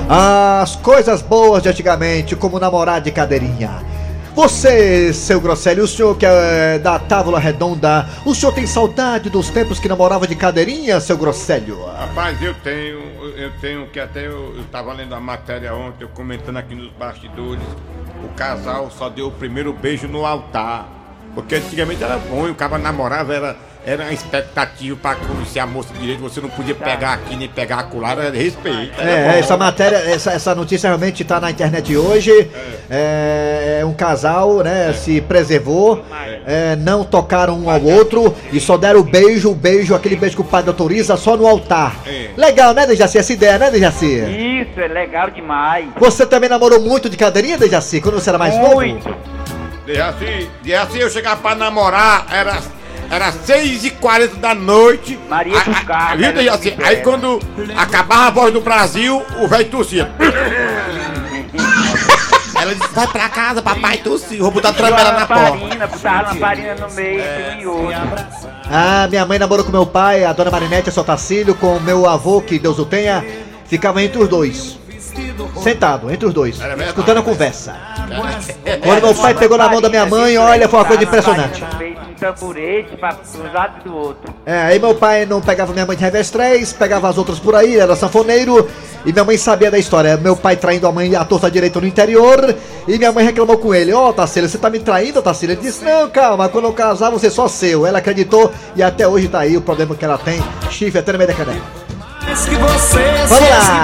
as 0.09 0.75
coisas 0.77 1.21
boas 1.21 1.61
de 1.61 1.69
antigamente, 1.69 2.35
como 2.35 2.59
namorar 2.59 2.99
de 2.99 3.11
cadeirinha. 3.11 3.96
Você, 4.37 5.11
seu 5.13 5.41
Grosselio, 5.41 5.83
o 5.83 5.87
senhor 5.87 6.15
que 6.15 6.23
é 6.23 6.77
da 6.77 6.99
Távola 6.99 7.39
Redonda, 7.39 8.07
o 8.23 8.35
senhor 8.35 8.51
tem 8.51 8.67
saudade 8.67 9.31
dos 9.31 9.49
tempos 9.49 9.79
que 9.79 9.89
namorava 9.89 10.27
de 10.27 10.35
cadeirinha, 10.35 10.99
seu 10.99 11.17
Grosselio? 11.17 11.83
Rapaz, 11.87 12.39
eu 12.39 12.53
tenho, 12.53 12.99
eu 13.35 13.51
tenho 13.59 13.87
que 13.87 13.99
até 13.99 14.27
eu, 14.27 14.55
eu 14.55 14.63
tava 14.71 14.93
lendo 14.93 15.15
a 15.15 15.19
matéria 15.19 15.73
ontem, 15.73 16.03
eu 16.03 16.09
comentando 16.09 16.57
aqui 16.57 16.75
nos 16.75 16.91
bastidores, 16.91 17.63
o 18.23 18.27
casal 18.35 18.91
só 18.91 19.09
deu 19.09 19.29
o 19.29 19.31
primeiro 19.31 19.73
beijo 19.73 20.07
no 20.07 20.23
altar. 20.23 20.87
Porque 21.33 21.55
antigamente 21.55 22.03
era 22.03 22.19
bom, 22.19 22.47
o 22.47 22.53
cara 22.53 22.77
namorava, 22.77 23.33
era, 23.33 23.57
era 23.87 24.03
uma 24.03 24.11
expectativa 24.11 24.97
pra 25.01 25.15
conhecer 25.15 25.59
a 25.59 25.65
moça 25.65 25.93
direito, 25.97 26.19
você 26.19 26.41
não 26.41 26.49
podia 26.49 26.75
pegar 26.75 27.13
aqui 27.13 27.37
nem 27.37 27.47
pegar 27.47 27.77
acolá, 27.77 28.11
era 28.11 28.29
respeito. 28.31 28.91
era 28.99 29.35
É, 29.35 29.39
essa 29.39 29.55
matéria, 29.55 29.95
essa, 29.95 30.31
essa 30.33 30.53
notícia 30.53 30.89
realmente 30.89 31.23
tá 31.23 31.39
na 31.39 31.49
internet 31.49 31.95
hoje. 31.95 32.51
É, 32.89 33.79
é 33.79 33.85
um 33.85 33.93
casal, 33.93 34.57
né, 34.57 34.91
se 34.91 35.21
preservou, 35.21 36.03
é, 36.45 36.75
não 36.75 37.05
tocaram 37.05 37.57
um 37.57 37.69
ao 37.69 37.81
outro 37.81 38.35
e 38.51 38.59
só 38.59 38.75
deram 38.75 38.99
o 38.99 39.03
beijo, 39.03 39.49
o 39.51 39.55
beijo, 39.55 39.95
aquele 39.95 40.17
beijo 40.17 40.35
que 40.35 40.41
o 40.41 40.45
padre 40.45 40.69
autoriza 40.69 41.15
só 41.15 41.37
no 41.37 41.47
altar. 41.47 41.95
É. 42.05 42.31
Legal, 42.35 42.73
né, 42.73 42.85
Dejaci? 42.85 43.17
Essa 43.17 43.31
ideia, 43.31 43.57
né, 43.57 43.71
Dejaci? 43.71 44.05
Isso, 44.05 44.81
é 44.81 44.87
legal 44.89 45.29
demais. 45.29 45.87
Você 45.97 46.25
também 46.25 46.49
namorou 46.49 46.81
muito 46.81 47.09
de 47.09 47.15
cadeirinha, 47.15 47.57
Dejaci, 47.57 48.01
quando 48.01 48.15
você 48.15 48.29
era 48.29 48.37
mais 48.37 48.53
Muito. 48.57 49.07
novo? 49.07 49.17
Assim, 49.87 50.49
e 50.65 50.73
assim 50.73 50.97
eu 50.97 51.09
chegava 51.09 51.39
pra 51.41 51.55
namorar, 51.55 52.27
era, 52.29 52.59
era 53.09 53.31
6h40 53.31 54.35
da 54.35 54.53
noite. 54.53 55.17
Maria 55.29 55.59
do 55.59 55.85
Carmo, 55.85 56.17
viu, 56.17 56.25
era 56.25 56.33
Dejaci? 56.37 56.69
assim, 56.69 56.83
Aí 56.83 56.97
quando 56.97 57.39
acabava 57.75 58.27
a 58.27 58.31
voz 58.31 58.53
do 58.53 58.61
Brasil, 58.61 59.23
o 59.39 59.47
velho 59.47 59.65
tossia. 59.69 60.09
Ela 62.59 62.73
disse, 62.73 62.93
vai 62.93 63.07
pra 63.07 63.29
casa, 63.29 63.61
papai 63.61 63.97
tossiu, 63.99 64.39
vou 64.41 64.49
botar 64.51 64.73
tramela 64.73 65.11
na 65.11 65.27
porta. 65.27 65.87
botava 65.87 66.33
lamparina 66.33 66.75
no 66.75 66.91
meio, 66.93 67.21
É. 67.21 67.57
e 67.61 67.67
outro. 67.67 67.93
Ah, 68.69 69.07
minha 69.09 69.25
mãe 69.25 69.37
namorou 69.37 69.63
com 69.63 69.71
meu 69.71 69.85
pai, 69.85 70.23
a 70.25 70.33
dona 70.33 70.49
Marinete, 70.49 70.89
a 70.89 70.91
seu 70.91 71.03
Tacílio, 71.03 71.53
com 71.55 71.77
o 71.77 71.81
meu 71.81 72.09
avô, 72.09 72.41
que 72.41 72.57
Deus 72.57 72.79
o 72.79 72.85
tenha, 72.85 73.23
ficava 73.67 74.01
entre 74.01 74.21
os 74.21 74.27
dois. 74.27 74.77
Sentado, 75.61 76.11
entre 76.11 76.25
os 76.27 76.33
dois, 76.33 76.59
escutando 76.87 77.19
a 77.19 77.23
conversa. 77.23 77.75
Quando 78.83 79.03
meu 79.03 79.15
pai 79.15 79.33
pegou 79.35 79.57
na 79.57 79.69
mão 79.69 79.79
da 79.81 79.89
minha 79.89 80.05
mãe, 80.05 80.37
olha, 80.37 80.67
foi 80.67 80.79
uma 80.79 80.85
coisa 80.85 81.03
impressionante. 81.03 81.63
Tamborete 82.19 82.97
pra 82.97 83.15
um 83.35 83.53
lado 83.53 83.83
do 83.83 83.95
outro. 83.95 84.33
É, 84.45 84.63
aí 84.63 84.79
meu 84.79 84.95
pai 84.95 85.25
não 85.25 85.41
pegava 85.41 85.73
minha 85.73 85.85
mãe 85.85 85.95
de 85.95 86.03
revés 86.03 86.29
3, 86.29 86.73
pegava 86.73 87.09
as 87.09 87.17
outras 87.17 87.39
por 87.39 87.55
aí, 87.55 87.77
era 87.77 87.95
sanfoneiro, 87.95 88.67
e 89.05 89.11
minha 89.11 89.23
mãe 89.23 89.37
sabia 89.37 89.71
da 89.71 89.77
história. 89.77 90.17
Meu 90.17 90.35
pai 90.35 90.55
traindo 90.55 90.87
a 90.87 90.91
mãe 90.91 91.15
à 91.15 91.23
torta 91.23 91.49
direita 91.49 91.79
no 91.79 91.87
interior, 91.87 92.55
e 92.87 92.97
minha 92.97 93.11
mãe 93.11 93.25
reclamou 93.25 93.57
com 93.57 93.73
ele: 93.73 93.93
Ó, 93.93 94.09
oh, 94.09 94.13
Tacílio, 94.13 94.49
você 94.49 94.57
tá 94.57 94.69
me 94.69 94.79
traindo, 94.79 95.21
Tacílio? 95.21 95.53
Ele 95.53 95.61
disse: 95.61 95.83
Não, 95.83 96.09
calma, 96.09 96.49
quando 96.49 96.65
eu 96.65 96.73
casar 96.73 97.09
você 97.09 97.27
é 97.27 97.29
só 97.29 97.47
seu. 97.47 97.85
Ela 97.85 97.99
acreditou, 97.99 98.51
e 98.75 98.83
até 98.83 99.07
hoje 99.07 99.27
tá 99.27 99.39
aí 99.39 99.55
o 99.55 99.61
problema 99.61 99.95
que 99.95 100.03
ela 100.03 100.17
tem: 100.17 100.41
chifre 100.69 100.99
até 100.99 101.11
no 101.11 101.17
meio 101.17 101.29
da 101.29 101.35
caneca. 101.35 101.87
Vamos 103.29 103.49
lá, 103.49 103.76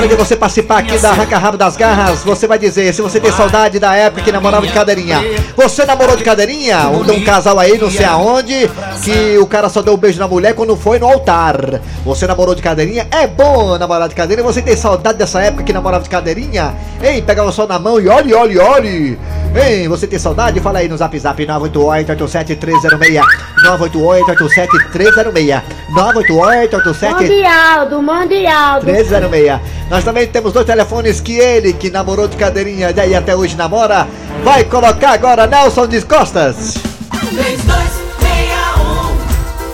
hora 0.00 0.08
de 0.08 0.14
você 0.14 0.34
participar 0.34 0.78
aqui 0.78 0.96
da 0.98 1.10
Arranca 1.10 1.36
Rabo 1.36 1.58
das 1.58 1.76
Garras. 1.76 2.22
Você 2.24 2.46
vai 2.46 2.58
dizer 2.58 2.94
se 2.94 3.02
você 3.02 3.20
tem 3.20 3.30
saudade 3.30 3.78
da 3.78 3.94
época 3.94 4.22
que 4.22 4.32
namorava 4.32 4.66
de 4.66 4.72
cadeirinha. 4.72 5.22
Você 5.54 5.84
namorou 5.84 6.16
de 6.16 6.24
cadeirinha? 6.24 6.88
Um, 6.88 7.02
um 7.12 7.22
casal 7.22 7.58
aí, 7.58 7.76
não 7.76 7.90
sei 7.90 8.06
aonde, 8.06 8.70
que 9.04 9.36
o 9.38 9.46
cara 9.46 9.68
só 9.68 9.82
deu 9.82 9.92
um 9.92 9.98
beijo 9.98 10.18
na 10.18 10.26
mulher 10.26 10.54
quando 10.54 10.74
foi 10.74 10.98
no 10.98 11.06
altar. 11.06 11.80
Você 12.04 12.26
namorou 12.26 12.54
de 12.54 12.62
cadeirinha? 12.62 13.06
É 13.10 13.26
bom 13.26 13.76
namorar 13.76 14.08
de 14.08 14.14
cadeirinha. 14.14 14.46
Você 14.46 14.62
tem 14.62 14.74
saudade 14.74 15.18
dessa 15.18 15.42
época 15.42 15.64
que 15.64 15.72
namorava 15.72 16.02
de 16.02 16.08
cadeirinha? 16.08 16.74
Hein, 17.02 17.22
pegava 17.22 17.52
só 17.52 17.66
na 17.66 17.78
mão 17.78 18.00
e 18.00 18.08
olhe, 18.08 18.32
olhe, 18.32 18.58
olhe. 18.58 19.18
Hein, 19.54 19.88
você 19.88 20.06
tem 20.06 20.18
saudade? 20.18 20.60
Fala 20.60 20.78
aí 20.78 20.88
no 20.88 20.96
zap 20.96 21.18
zap 21.18 21.44
988-87306. 21.44 23.20
988-87306. 23.64 25.62
988-87306. 25.92 27.20
Mundialdo, 27.20 28.00
Mundialdo. 28.02 28.86
306. 28.86 29.60
Nós 29.90 30.04
também 30.04 30.26
temos 30.28 30.52
dois 30.52 30.64
telefones 30.64 31.20
que 31.20 31.36
ele, 31.38 31.72
que 31.72 31.90
namorou 31.90 32.28
de 32.28 32.36
cadeirinha 32.36 32.90
e 32.90 33.14
até 33.14 33.34
hoje 33.34 33.56
namora, 33.56 34.06
vai 34.44 34.62
colocar 34.64 35.10
agora 35.12 35.46
Nelson 35.48 35.88
de 35.88 36.00
Costas. 36.02 36.74
3261 37.10 39.14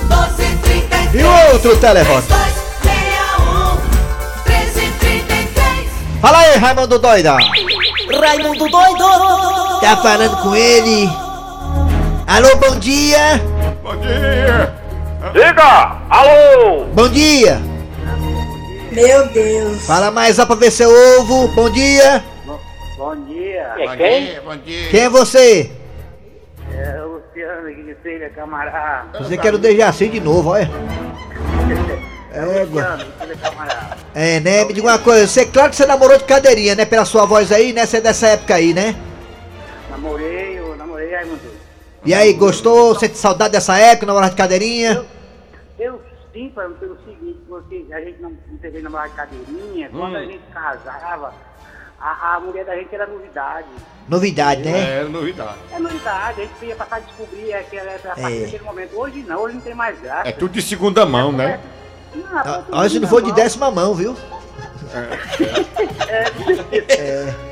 1233 0.09 1.15
E 1.15 1.23
o 1.23 1.53
outro 1.53 1.77
telefone. 1.77 2.23
3261 2.23 3.77
1333 4.47 5.91
Fala 6.23 6.39
aí, 6.39 6.57
Raimundo 6.57 6.99
Doida. 6.99 7.37
Raimundo 8.21 8.69
doido! 8.69 9.81
Tá 9.81 9.97
falando 9.97 10.37
com 10.43 10.55
ele? 10.55 11.09
Alô, 12.27 12.57
bom 12.57 12.79
dia. 12.79 13.41
Bom 13.83 13.97
dia! 13.97 14.75
Diga! 15.33 15.99
Alô! 16.11 16.85
Bom 16.93 17.09
dia. 17.09 17.61
Meu 18.93 19.29
Deus. 19.29 19.87
Fala 19.87 20.11
mais 20.11 20.37
só 20.37 20.47
pra 20.47 20.57
ver 20.57 20.71
seu 20.71 20.91
ovo. 21.19 21.49
Bom 21.49 21.71
dia. 21.71 22.25
Bom 22.97 23.15
dia. 23.27 23.75
Bom 23.77 23.97
dia, 23.97 24.43
bom 24.43 24.57
dia. 24.57 24.91
Quem 24.91 25.01
é 25.01 25.09
você? 25.09 25.71
É 26.75 27.03
o 27.03 27.17
Luciano 27.17 27.69
aqui 27.69 28.19
de 28.19 28.31
camarada. 28.31 29.19
Você 29.19 29.37
quer 29.37 29.55
o 29.55 29.59
Dejaci 29.59 30.09
de 30.09 30.21
novo, 30.21 30.51
olha. 30.51 30.71
Égua. 32.37 32.99
É, 34.15 34.41
né? 34.41 34.65
Me 34.65 34.73
diga 34.73 34.87
uma 34.89 34.99
coisa. 34.99 35.27
Você, 35.27 35.47
claro 35.47 35.71
que 35.71 35.77
você 35.77 35.87
namorou 35.87 36.17
de 36.19 36.25
cadeirinha, 36.25 36.75
né? 36.75 36.85
Pela 36.85 37.05
sua 37.05 37.25
voz 37.25 37.51
aí, 37.53 37.73
né? 37.73 37.87
Você 37.87 37.99
é 37.99 38.01
dessa 38.01 38.29
época 38.29 38.55
aí, 38.55 38.73
né? 38.75 38.95
Namorei, 39.91 40.59
eu 40.59 40.77
namorei 40.77 41.15
Raimundo. 41.15 41.41
E 42.05 42.15
aí, 42.15 42.33
gostou? 42.35 42.95
Sente 42.99 43.17
saudade 43.19 43.53
dessa 43.53 43.77
época, 43.79 44.07
namorar 44.07 44.31
de 44.31 44.37
cadeirinha? 44.37 45.05
Eu 45.79 46.01
sim, 46.33 46.51
pelo 46.55 46.75
pelo 46.75 46.97
seguinte, 47.05 47.39
porque 47.49 47.87
a 47.93 48.01
gente 48.01 48.21
não, 48.21 48.31
não 48.49 48.59
teve 48.59 48.81
namorado 48.81 49.11
de 49.11 49.17
cadeirinha, 49.17 49.89
quando 49.91 50.17
a 50.17 50.23
gente 50.25 50.41
casava, 50.53 51.35
a, 51.99 52.35
a 52.37 52.41
mulher 52.41 52.65
da 52.65 52.77
gente 52.77 52.95
era 52.95 53.07
novidade. 53.07 53.67
Novidade, 54.09 54.63
né? 54.63 54.71
É, 54.79 54.99
era 55.01 55.09
novidade. 55.09 55.59
É 55.73 55.79
novidade, 55.79 56.43
a 56.43 56.45
gente 56.45 56.65
ia 56.65 56.77
passar 56.77 56.97
a 56.97 57.01
descobrir 57.01 57.53
aquela, 57.55 57.95
a 57.95 57.99
partir 57.99 58.37
É. 58.37 58.45
daquele 58.45 58.65
momento. 58.65 58.97
Hoje 58.97 59.25
não, 59.27 59.41
hoje 59.41 59.55
não 59.55 59.63
tem 59.63 59.75
mais 59.75 59.99
graça. 60.01 60.29
É 60.29 60.33
tudo 60.33 60.53
de 60.53 60.63
segunda 60.63 61.05
mão, 61.05 61.33
né? 61.33 61.59
Não, 62.17 62.39
Ah, 62.39 62.63
tudo 62.67 62.77
Olha, 62.79 62.89
se 62.89 62.99
não 63.01 63.09
for 63.09 63.23
de 63.23 63.33
décima 63.33 63.71
mão, 63.71 63.95
viu? 63.95 64.17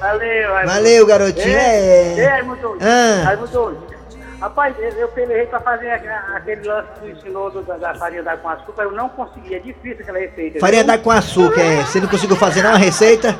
Valeu, 0.00 0.52
Raimundo. 0.54 0.74
Valeu, 0.74 1.06
garotinho. 1.06 1.46
Ei, 1.48 2.20
É. 2.20 2.28
Raimundo. 2.28 2.78
Ah. 2.80 3.24
Raimundo. 3.24 3.94
Rapaz, 4.40 4.74
eu, 4.78 4.90
eu 4.90 5.08
pelejei 5.08 5.46
pra 5.46 5.60
fazer 5.60 5.90
aquele 5.90 6.68
lance 6.68 6.88
que 6.94 7.00
tu 7.00 7.08
ensinou 7.08 7.50
do- 7.50 7.62
da, 7.62 7.76
da 7.76 7.94
farinha 7.94 8.22
da 8.22 8.36
com 8.36 8.48
açúcar, 8.48 8.82
eu 8.82 8.92
não 8.92 9.08
consegui, 9.08 9.54
é 9.54 9.58
difícil 9.58 10.00
aquela 10.02 10.18
receita. 10.18 10.58
Farinha 10.60 10.82
viu? 10.82 10.92
dar 10.92 10.98
com 10.98 11.10
açúcar, 11.10 11.60
é. 11.62 11.76
Você 11.84 12.00
não 12.00 12.08
conseguiu 12.08 12.36
fazer 12.36 12.62
não 12.62 12.74
a 12.74 12.76
receita? 12.76 13.34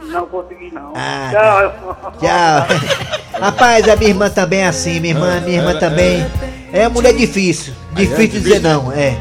Não 0.00 0.26
consegui, 0.26 0.72
não. 0.72 0.92
Ah, 0.96 1.30
Tchau. 1.30 2.12
Tchau. 2.18 2.66
Rapaz, 3.40 3.88
a 3.88 3.96
minha 3.96 4.10
irmã 4.10 4.30
também 4.30 4.60
é 4.62 4.68
assim. 4.68 5.00
Minha 5.00 5.14
irmã, 5.14 5.40
minha 5.40 5.58
irmã 5.58 5.78
também. 5.78 6.24
É 6.72 6.88
mulher 6.88 7.14
difícil. 7.14 7.72
Difícil 7.92 8.28
de 8.28 8.40
dizer 8.40 8.60
não, 8.60 8.92
é. 8.92 9.16
É, 9.16 9.18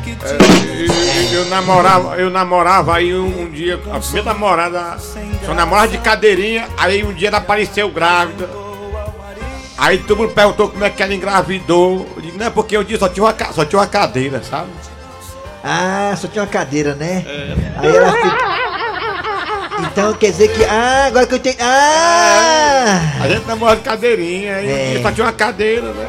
eu, 1.33 1.39
eu 1.39 1.45
namorava, 1.45 2.15
eu 2.17 2.29
namorava 2.29 2.95
aí 2.95 3.13
um, 3.15 3.43
um 3.43 3.49
dia, 3.49 3.75
a 3.91 3.99
primeira 3.99 4.33
namorada, 4.33 4.97
só 5.45 5.53
namorava 5.53 5.87
de 5.87 5.97
cadeirinha, 5.99 6.67
aí 6.77 7.03
um 7.03 7.13
dia 7.13 7.29
ela 7.29 7.37
apareceu 7.37 7.89
grávida. 7.89 8.49
Aí 9.77 9.99
todo 9.99 10.17
mundo 10.17 10.33
perguntou 10.33 10.69
como 10.69 10.83
é 10.83 10.89
que 10.89 11.01
ela 11.01 11.13
engravidou. 11.13 12.07
Eu 12.15 12.21
disse, 12.21 12.37
não 12.37 12.47
é 12.47 12.49
porque 12.49 12.75
eu 12.75 12.83
disse 12.83 12.99
só 12.99 13.07
tinha 13.07 13.23
uma, 13.23 13.35
só 13.53 13.63
tinha 13.63 13.79
uma 13.79 13.87
cadeira, 13.87 14.41
sabe? 14.43 14.67
Ah, 15.63 16.13
só 16.17 16.27
tinha 16.27 16.41
uma 16.43 16.49
cadeira, 16.49 16.95
né? 16.95 17.23
Aí 17.77 17.95
ela 17.95 18.11
fica. 18.11 18.47
Então 19.91 20.13
quer 20.15 20.31
dizer 20.31 20.47
que. 20.49 20.65
Ah, 20.65 21.05
agora 21.07 21.27
que 21.27 21.35
eu 21.35 21.39
tenho. 21.39 21.55
Ah! 21.61 22.99
A 23.21 23.27
gente 23.29 23.45
namorava 23.45 23.77
de 23.77 23.83
cadeirinha, 23.83 24.55
aí 24.55 24.67
um 24.67 24.69
É. 24.71 24.89
dia 24.91 25.01
só 25.03 25.11
tinha 25.11 25.25
uma 25.27 25.33
cadeira, 25.33 25.93
né? 25.93 26.07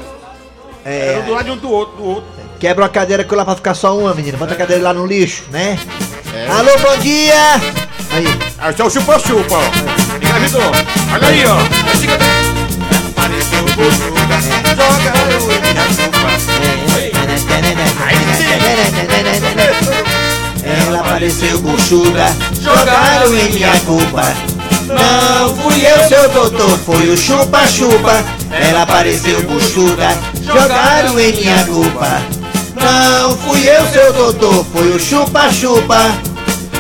Era 0.89 1.21
um 1.21 1.25
do 1.25 1.33
É. 1.33 1.35
lado 1.35 1.45
de 1.45 1.51
um 1.51 1.57
do 1.57 1.71
outro, 1.71 1.97
do 1.97 2.05
outro. 2.05 2.25
Quebra 2.59 2.87
a 2.87 2.89
cadeira 2.89 3.23
que 3.23 3.35
lá 3.35 3.45
pra 3.45 3.55
ficar 3.55 3.75
só 3.75 3.97
uma, 3.97 4.15
menina. 4.15 4.39
Bota 4.39 4.55
a 4.55 4.57
cadeira 4.57 4.83
lá 4.83 4.95
no 4.95 5.07
lixo, 5.07 5.45
né? 5.51 5.79
É. 6.35 6.51
Alô, 6.51 6.71
bom 6.79 6.97
dia! 6.99 7.35
Aí. 8.11 8.27
Aí 8.59 8.75
é 8.77 8.85
o 8.85 8.91
chupa-chupa, 8.91 9.55
ó. 9.55 10.17
Engravidou. 10.17 10.63
Olha 11.13 11.29
aí, 11.29 11.45
ó. 11.47 11.59
Apareceu 13.11 13.65
o 13.65 13.75
culpa. 13.75 14.39
Ela 20.65 21.01
apareceu 21.01 21.59
buchuda, 21.61 22.27
jogaram 22.61 23.35
em 23.37 23.53
minha 23.53 23.81
culpa. 23.81 24.23
Não 24.87 25.55
fui 25.57 25.87
eu, 25.87 26.09
seu 26.09 26.29
doutor, 26.31 26.79
foi 26.79 27.11
o 27.11 27.17
chupa-chupa. 27.17 28.25
Ela 28.51 28.83
apareceu 28.83 29.43
buchuda, 29.43 30.09
jogaram 30.49 31.21
em 31.21 31.33
minha 31.33 31.65
culpa. 31.67 32.23
Não 32.75 33.37
fui 33.37 33.69
eu, 33.69 33.87
seu 33.89 34.13
doutor, 34.13 34.65
foi 34.67 34.93
o 34.93 34.99
chupa-chupa. 34.99 35.99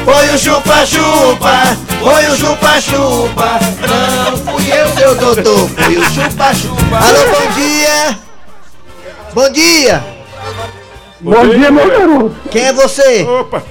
Foi 0.04 0.34
o 0.34 0.38
chupa-chupa, 0.38 1.76
foi 2.00 2.26
o 2.26 2.36
chupa-chupa. 2.36 3.60
Não 3.86 4.36
fui 4.38 4.72
eu, 4.72 4.88
seu 4.94 5.14
doutor, 5.14 5.68
foi 5.68 5.96
o 5.96 6.04
chupa-chupa. 6.04 6.96
Alô, 6.96 7.26
bom 7.30 7.52
dia. 7.54 8.18
Bom 9.34 9.52
dia. 9.52 10.04
Bom 11.20 11.48
dia, 11.48 11.70
meu 11.70 11.90
garoto. 11.90 12.36
Quem 12.50 12.62
é 12.62 12.72
você? 12.72 13.24
Opa! 13.24 13.62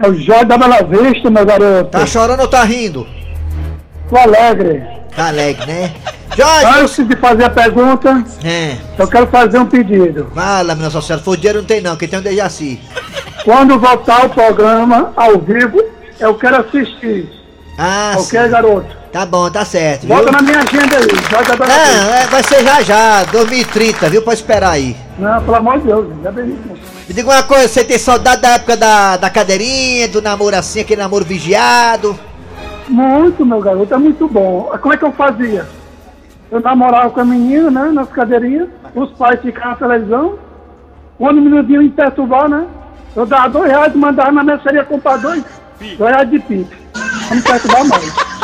É 0.00 0.08
o 0.08 0.14
Jorge 0.14 0.44
da 0.44 0.58
Bela 0.58 0.82
Vista, 0.82 1.30
meu 1.30 1.46
garoto. 1.46 1.90
Tá 1.90 2.04
chorando 2.04 2.40
ou 2.40 2.48
tá 2.48 2.62
rindo? 2.64 3.06
Tô 4.08 4.16
alegre. 4.16 4.82
Tá 5.14 5.28
alegre, 5.28 5.66
né? 5.66 5.94
Jorge, 6.38 6.80
Antes 6.80 7.08
de 7.08 7.16
fazer 7.16 7.44
a 7.46 7.50
pergunta, 7.50 8.24
é. 8.44 8.76
eu 8.96 9.08
quero 9.08 9.26
fazer 9.26 9.58
um 9.58 9.66
pedido. 9.66 10.30
Fala, 10.32 10.76
minha 10.76 10.88
Nossa 10.88 11.02
Senhora, 11.02 11.36
dinheiro 11.36 11.58
não 11.58 11.66
tem 11.66 11.80
não, 11.80 11.96
quem 11.96 12.06
tem 12.06 12.16
um 12.16 12.22
Dejaci. 12.22 12.80
Quando 13.44 13.76
voltar 13.76 14.24
o 14.24 14.28
programa 14.28 15.12
ao 15.16 15.40
vivo, 15.40 15.82
eu 16.20 16.36
quero 16.36 16.58
assistir. 16.58 17.28
Ah, 17.76 18.12
ok, 18.16 18.40
sim. 18.40 18.50
garoto? 18.50 18.86
Tá 19.12 19.26
bom, 19.26 19.50
tá 19.50 19.64
certo? 19.64 20.06
Bota 20.06 20.30
na 20.30 20.40
minha 20.40 20.60
agenda 20.60 20.96
aí. 20.96 21.06
Vista. 21.06 21.66
Não, 21.66 22.14
é, 22.14 22.26
vai 22.28 22.42
ser 22.44 22.62
já 22.62 22.82
já, 22.82 23.24
2030, 23.24 24.08
viu? 24.08 24.22
Pode 24.22 24.38
esperar 24.38 24.70
aí. 24.70 24.96
Não, 25.18 25.42
pelo 25.42 25.56
amor 25.56 25.80
de 25.80 25.86
Deus, 25.86 26.06
já 26.22 26.30
bem. 26.30 26.44
Me 26.46 27.14
diga 27.14 27.30
uma 27.30 27.42
coisa, 27.42 27.66
você 27.66 27.82
tem 27.82 27.98
saudade 27.98 28.42
da 28.42 28.50
época 28.50 28.76
da, 28.76 29.16
da 29.16 29.28
cadeirinha, 29.28 30.06
do 30.06 30.22
namoro 30.22 30.54
assim, 30.54 30.82
aquele 30.82 31.02
namoro 31.02 31.24
vigiado? 31.24 32.16
Muito, 32.86 33.44
meu 33.44 33.60
garoto, 33.60 33.92
é 33.92 33.98
muito 33.98 34.28
bom. 34.28 34.70
Como 34.80 34.94
é 34.94 34.96
que 34.96 35.04
eu 35.04 35.10
fazia? 35.10 35.66
Eu 36.50 36.60
namorava 36.60 37.10
com 37.10 37.20
a 37.20 37.24
menina, 37.24 37.70
né, 37.70 37.90
nas 37.92 38.08
cadeirinhas, 38.08 38.68
os 38.94 39.10
pais 39.12 39.40
ficavam 39.40 39.70
na 39.70 39.76
televisão, 39.76 40.38
quando 41.18 41.38
o 41.38 41.42
menino 41.42 41.62
vinha 41.62 41.80
me 41.80 41.90
perturbar, 41.90 42.48
né, 42.48 42.66
eu 43.14 43.26
dava 43.26 43.50
dois 43.50 43.70
reais 43.70 43.94
e 43.94 43.98
mandava 43.98 44.32
na 44.32 44.42
mercearia 44.42 44.84
comprar 44.84 45.18
dois, 45.18 45.44
dois 45.98 46.10
reais 46.10 46.30
de 46.30 46.38
pique, 46.38 46.76
pra 46.92 47.36
me 47.36 47.42
perturbar 47.42 47.84
mais. 47.86 48.28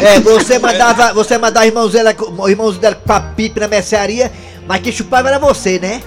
É, 0.00 0.18
você 0.20 0.58
mandava, 0.58 1.12
você 1.12 1.38
mandava 1.38 1.66
irmãos 1.66 1.92
dela, 1.92 2.14
irmãos 2.48 2.78
dela 2.78 2.94
com 2.94 3.12
a 3.12 3.20
pipe 3.20 3.60
na 3.60 3.68
mercearia, 3.68 4.30
mas 4.66 4.80
quem 4.80 4.92
chupava 4.92 5.28
era 5.28 5.38
você, 5.38 5.78
né? 5.78 6.00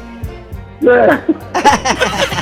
É. 0.81 1.33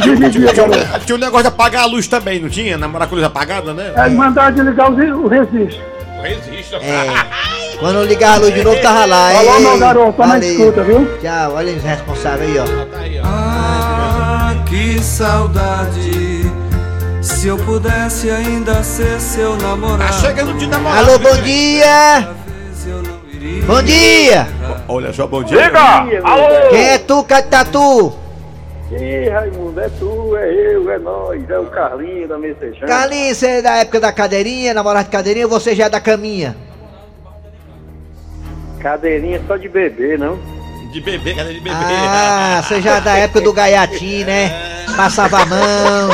Tinha 1.06 1.16
um 1.16 1.20
negócio 1.20 1.44
de 1.44 1.48
apagar 1.48 1.84
a 1.84 1.86
luz 1.86 2.08
também, 2.08 2.40
não 2.40 2.50
tinha? 2.50 2.78
Namorar 2.78 3.08
com 3.08 3.16
a 3.16 3.18
luz 3.18 3.28
apagada, 3.28 3.74
né? 3.74 3.94
É, 3.96 4.10
mandava 4.10 4.52
desligar 4.52 4.92
o, 4.92 5.26
o 5.26 5.28
resiste. 5.28 5.82
Resiste. 6.22 6.76
É. 6.76 7.78
Quando 7.80 7.96
eu 8.00 8.06
ligar 8.06 8.34
a 8.36 8.38
luz 8.38 8.54
de 8.54 8.64
novo, 8.64 8.80
tava 8.82 9.06
lá, 9.06 9.32
Falou, 9.32 9.56
Ei, 9.56 9.60
meu 9.62 9.78
garoto, 9.80 10.14
toma 10.14 10.28
valeu. 10.30 10.52
escuta, 10.52 10.84
viu? 10.84 11.18
Tchau, 11.20 11.54
olha 11.56 11.74
os 11.74 11.84
responsáveis 11.84 12.52
aí, 12.52 12.60
ó. 12.60 13.22
Ah, 13.24 14.54
que 14.68 15.00
saudade. 15.02 16.42
Se 17.22 17.48
eu 17.48 17.58
pudesse 17.58 18.30
ainda 18.30 18.84
ser 18.84 19.20
seu 19.20 19.56
namorado. 19.58 20.14
chegando 20.22 20.54
de 20.58 20.68
namorar. 20.68 21.00
Alô, 21.00 21.20
bom 21.20 21.36
dia! 21.42 22.30
Bom 23.66 23.82
dia! 23.84 24.48
Olha 24.88 25.12
só, 25.14 25.26
bom 25.28 25.44
dia. 25.44 25.72
Alô! 26.24 26.70
Quem 26.70 26.84
é 26.84 26.98
tu, 27.00 27.24
Catatu? 27.24 28.14
Ih, 28.92 29.30
Raimundo, 29.30 29.80
é 29.80 29.90
tu, 29.90 30.36
é 30.36 30.54
eu, 30.54 30.92
é 30.92 31.00
nós, 31.00 31.50
é 31.50 31.58
o 31.58 31.66
Carlinho 31.68 32.28
da 32.28 32.38
Messejana. 32.38 32.88
Carlinhos, 32.88 33.38
você 33.38 33.48
é 33.48 33.62
da 33.62 33.78
época 33.78 34.02
da 34.02 34.12
cadeirinha, 34.12 34.74
namorado 34.74 35.06
de 35.06 35.12
cadeirinha, 35.12 35.46
ou 35.46 35.52
você 35.52 35.74
já 35.74 35.86
é 35.86 35.90
da 35.90 36.02
caminha? 36.02 36.58
Cadeirinha 38.80 39.42
só 39.48 39.56
de 39.56 39.70
bebê, 39.70 40.18
não? 40.18 40.38
De 40.92 41.00
bebê, 41.00 41.34
cadê 41.34 41.54
de 41.54 41.62
bebê? 41.62 41.74
Ah, 41.74 42.62
você 42.62 42.82
já 42.82 42.98
é 42.98 43.02
da 43.02 43.16
época 43.16 43.40
do 43.40 43.54
gaiatinho, 43.54 44.26
né? 44.26 44.50
Passava 44.98 45.42
a 45.42 45.46
mão. 45.46 46.10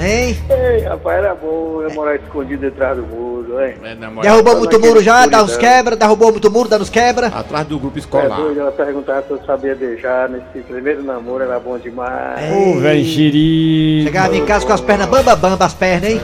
Hein? 0.00 0.36
Ei, 0.48 0.80
rapaz, 0.84 1.18
era 1.18 1.34
bom 1.34 1.82
eu 1.82 1.90
morar 1.94 2.16
escondido 2.16 2.66
atrás 2.66 2.96
do 2.96 3.02
muro, 3.02 3.60
hein? 3.62 3.74
Derrubou 4.22 4.56
muito 4.56 4.80
muro 4.80 5.02
já, 5.02 5.26
dá 5.26 5.42
uns 5.42 5.50
escuridão. 5.50 5.74
quebra, 5.76 5.96
derrubou 5.96 6.30
muito 6.32 6.50
muro, 6.50 6.68
dá 6.70 6.78
uns 6.78 6.88
quebra. 6.88 7.26
Atrás 7.26 7.66
do 7.66 7.78
grupo 7.78 7.98
É 7.98 8.00
escolar. 8.00 8.36
doido, 8.40 8.60
ela 8.60 8.72
perguntava 8.72 9.22
se 9.26 9.30
eu 9.32 9.40
sabia 9.44 9.74
beijar 9.74 10.30
nesse 10.30 10.64
primeiro 10.66 11.02
namoro, 11.02 11.44
era 11.44 11.60
bom 11.60 11.76
demais. 11.78 12.40
Ô, 12.50 12.80
velho 12.80 13.04
xiri. 13.04 14.04
Chegava 14.04 14.34
em 14.34 14.44
casa 14.46 14.64
com 14.66 14.72
as 14.72 14.80
pernas 14.80 15.06
bamba 15.08 15.36
bamba, 15.36 15.66
as 15.66 15.74
pernas, 15.74 16.10
hein? 16.10 16.20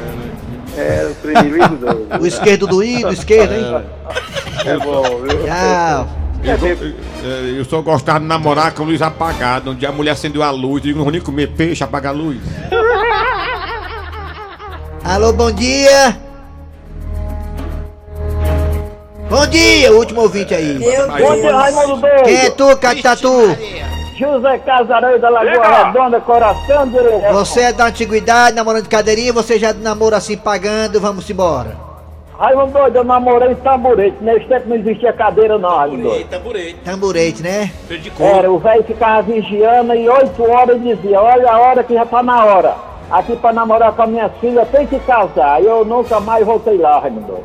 Era 0.77 1.09
o 1.11 1.15
primeiro 1.17 1.69
doido. 1.77 2.07
O 2.21 2.27
esquerdo 2.27 2.67
do 2.67 2.83
I, 2.83 3.03
do 3.03 3.13
esquerdo, 3.13 3.53
hein? 3.53 3.85
É 4.65 4.77
bom, 4.79 5.03
viu? 5.03 5.39
Tchau. 5.45 6.09
Eu, 6.45 6.59
go- 6.59 7.57
eu- 7.59 7.65
só 7.65 7.83
gostava 7.83 8.21
de 8.21 8.27
namorar 8.27 8.73
com 8.73 8.85
a 8.85 8.87
luz 8.87 9.03
apagada. 9.03 9.71
Um 9.71 9.75
dia 9.75 9.89
a 9.89 9.93
mulher 9.93 10.13
acendeu 10.13 10.43
a 10.45 10.51
luz, 10.51 10.77
eu 10.77 10.81
digo, 10.89 10.99
não 10.99 11.05
vou 11.05 11.11
nem 11.13 11.21
comer 11.21 11.49
peixe, 11.49 11.83
apaga 11.83 12.11
a 12.11 12.13
luz. 12.13 12.39
Alô, 15.09 15.33
bom 15.33 15.53
dia! 15.53 16.17
Bom 19.31 19.47
dia, 19.47 19.93
último 19.93 20.23
ouvinte 20.23 20.53
aí. 20.53 20.75
Bom 20.75 21.35
dia, 21.37 21.57
Raimundo 21.57 22.01
Doido. 22.01 22.23
Quem 22.25 22.37
é 22.37 22.51
tu, 22.51 22.77
Catatu? 22.77 23.57
José 24.19 24.59
Casareio 24.59 25.21
da 25.21 25.29
Lagoa 25.29 25.85
Redonda, 25.85 26.21
coração 26.21 26.89
de 26.89 26.99
leão. 26.99 27.33
Você 27.35 27.61
é 27.61 27.73
da 27.73 27.87
antiguidade, 27.87 28.57
namorando 28.57 28.83
de 28.83 28.89
cadeirinha, 28.89 29.33
você 29.33 29.61
já 29.61 29.71
do 29.71 29.81
namoro 29.81 30.17
assim 30.17 30.37
pagando, 30.37 31.01
vamos 31.01 31.31
embora. 31.31 31.77
Raimundo 32.37 32.73
Doido, 32.73 32.97
eu 32.97 33.05
namorei 33.05 33.53
em 33.53 33.55
tamborete. 33.55 34.17
Nesse 34.21 34.47
tempo 34.47 34.69
não 34.69 34.77
existia 34.77 35.13
cadeira 35.13 35.57
não, 35.57 35.77
Raimundo 35.77 36.03
Doido. 36.03 36.29
Tamborete. 36.29 36.81
Tamborete, 36.85 37.43
né? 37.45 37.71
Era, 38.19 38.51
o 38.51 38.59
velho 38.59 38.83
ficava 38.83 39.23
vigiando 39.23 39.95
e 39.95 40.09
oito 40.09 40.43
horas 40.51 40.83
dizia, 40.83 41.21
olha 41.21 41.49
a 41.49 41.59
hora 41.61 41.85
que 41.85 41.95
já 41.95 42.05
tá 42.05 42.25
na 42.25 42.45
hora. 42.45 42.86
Aqui 43.11 43.37
pra 43.37 43.53
namorar 43.53 43.93
com 43.93 44.03
a 44.03 44.07
minha 44.07 44.29
filha 44.41 44.67
tem 44.67 44.87
que 44.87 44.99
casar. 45.01 45.63
E 45.63 45.67
eu 45.67 45.85
nunca 45.85 46.19
mais 46.21 46.45
voltei 46.45 46.77
lá, 46.77 46.99
Raimundo. 46.99 47.39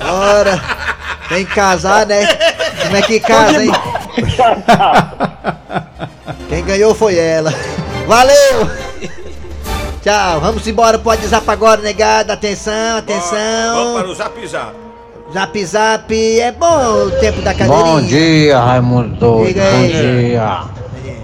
Ora, 0.00 0.60
tem 1.28 1.44
que 1.44 1.54
casar, 1.54 2.06
né? 2.06 2.26
Como 2.82 2.96
é 2.96 3.02
que 3.02 3.18
casa, 3.18 3.64
hein? 3.64 3.72
Quem 6.48 6.64
ganhou 6.64 6.94
foi 6.94 7.18
ela. 7.18 7.52
Valeu! 8.06 8.70
Tchau, 10.02 10.40
vamos 10.40 10.66
embora 10.68 10.98
pro 10.98 11.08
WhatsApp 11.08 11.50
agora, 11.50 11.82
negado. 11.82 12.30
Atenção, 12.30 12.98
atenção. 12.98 13.74
Vamos 13.74 14.00
para 14.00 14.08
o 14.08 14.14
zap 14.14 14.46
zap. 14.46 14.72
Zap 15.32 15.64
zap, 15.64 16.40
é 16.40 16.52
bom 16.52 17.06
o 17.06 17.10
tempo 17.18 17.42
da 17.42 17.52
cadeirinha. 17.52 17.84
Bom 17.84 18.00
dia, 18.02 18.60
Raimundo 18.60 19.16
Bom 19.18 19.44
dia. 19.44 20.62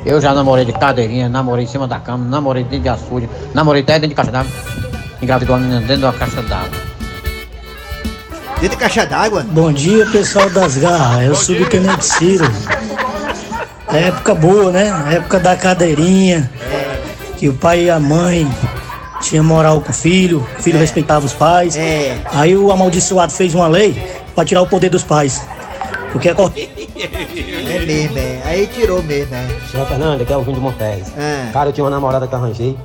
Eu 0.04 0.20
já 0.20 0.34
namorei 0.34 0.64
de 0.64 0.72
cadeirinha, 0.72 1.28
namorei 1.28 1.64
em 1.64 1.68
cima 1.68 1.86
da 1.86 2.00
cama, 2.00 2.24
namorei 2.24 2.64
dentro 2.64 2.80
de 2.80 2.88
açude, 2.88 3.30
namorei 3.54 3.82
até 3.82 3.94
dentro 3.94 4.08
de 4.08 4.14
caixa 4.14 4.32
d'água. 4.32 4.50
Engravidou 5.20 5.54
a 5.54 5.58
menina 5.58 5.80
dentro 5.80 5.98
de 5.98 6.04
uma 6.04 6.12
caixa 6.12 6.42
d'água. 6.42 6.70
Dentro 8.60 8.70
de 8.70 8.76
caixa 8.76 9.06
d'água? 9.06 9.46
Bom 9.48 9.72
dia, 9.72 10.04
pessoal 10.06 10.50
das 10.50 10.76
garras. 10.76 11.24
Eu 11.24 11.34
sou 11.34 11.54
do 11.54 11.66
Tenente 11.66 12.04
Ciro. 12.04 12.44
É 13.92 14.08
época 14.08 14.34
boa, 14.34 14.72
né? 14.72 15.14
Época 15.14 15.38
da 15.38 15.56
cadeirinha. 15.56 16.50
Que 17.36 17.48
o 17.48 17.54
pai 17.54 17.84
e 17.84 17.90
a 17.90 18.00
mãe 18.00 18.48
tinham 19.20 19.44
moral 19.44 19.80
com 19.80 19.90
o 19.90 19.94
filho, 19.94 20.46
o 20.58 20.62
filho 20.62 20.78
respeitava 20.78 21.24
os 21.24 21.32
pais. 21.32 21.76
Aí 22.32 22.56
o 22.56 22.72
amaldiçoado 22.72 23.32
fez 23.32 23.54
uma 23.54 23.68
lei 23.68 24.20
pra 24.34 24.44
tirar 24.44 24.62
o 24.62 24.66
poder 24.66 24.90
dos 24.90 25.04
pais. 25.04 25.42
Porque 26.12 26.28
é 26.28 26.34
cor- 26.34 26.52
É 26.56 27.78
mesmo, 27.86 28.18
é. 28.18 28.42
Aí 28.44 28.66
tirou 28.66 29.02
mesmo, 29.02 29.34
é. 29.34 29.46
Senhor 29.70 29.86
Fernando, 29.86 30.20
aqui 30.22 30.32
é 30.32 30.36
o 30.36 30.44
Júnior 30.44 30.62
Montes. 30.62 31.12
Ah. 31.16 31.50
Cara, 31.52 31.68
eu 31.70 31.72
tinha 31.72 31.84
uma 31.84 31.90
namorada 31.90 32.26
que 32.26 32.34
eu 32.34 32.38
arranjei. 32.38 32.76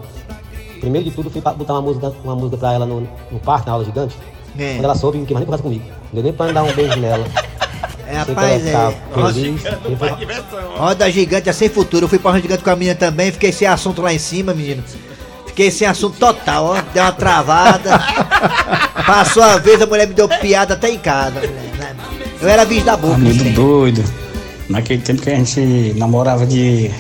Primeiro 0.80 1.10
de 1.10 1.16
tudo, 1.16 1.30
fui 1.30 1.42
pra 1.42 1.52
botar 1.54 1.74
uma 1.74 1.82
música, 1.82 2.14
uma 2.24 2.36
música 2.36 2.58
pra 2.58 2.74
ela 2.74 2.86
no, 2.86 3.02
no 3.32 3.40
parque, 3.40 3.68
na 3.68 3.74
aula 3.74 3.84
gigante. 3.86 4.16
É. 4.58 4.74
Quando 4.76 4.86
ela 4.86 4.96
soube, 4.96 5.18
não 5.18 5.26
quis 5.26 5.34
mais 5.34 5.42
nem 5.42 5.46
conversa 5.46 5.64
comigo. 5.64 5.84
Não 5.86 6.14
deu 6.14 6.24
nem 6.24 6.34
pra 6.34 6.52
dar 6.52 6.64
um 6.64 6.72
beijo 6.74 7.00
nela. 7.00 7.26
É, 8.08 8.14
Sei 8.24 8.24
que 8.24 8.30
rapaz, 8.32 8.66
é. 8.66 9.34
feliz. 9.34 9.62
Roda 10.78 11.12
gigante 11.12 11.50
é 11.50 11.54
sem 11.54 11.68
futuro. 11.70 12.06
Eu 12.06 12.10
fui 12.10 12.18
pra 12.20 12.32
roda 12.32 12.42
gigante 12.42 12.64
com 12.64 12.70
a 12.70 12.76
menina 12.76 12.96
também, 12.96 13.32
fiquei 13.32 13.52
sem 13.52 13.68
assunto 13.68 14.02
lá 14.02 14.14
em 14.14 14.20
cima, 14.20 14.54
menino. 14.54 14.84
Fiquei 15.48 15.70
sem 15.72 15.88
assunto 15.88 16.18
total, 16.18 16.66
ó. 16.66 16.82
Deu 16.94 17.04
uma 17.04 17.12
travada. 17.12 18.00
Passou 19.06 19.44
a 19.44 19.58
vez, 19.58 19.82
a 19.82 19.86
mulher 19.86 20.08
me 20.08 20.14
deu 20.14 20.30
piada 20.30 20.76
até 20.76 20.90
em 20.90 20.98
casa. 21.00 21.32
mulher, 21.40 21.50
né? 21.50 21.67
Eu 22.42 22.48
era 22.48 22.66
bicho 22.66 22.86
da 22.86 22.96
boca. 22.96 23.16
Amigo 23.16 23.42
assim. 23.42 23.54
doido. 23.54 24.04
Naquele 24.70 25.02
tempo 25.02 25.22
que 25.22 25.30
a 25.30 25.36
gente 25.36 25.94
namorava 25.96 26.46
de, 26.46 26.92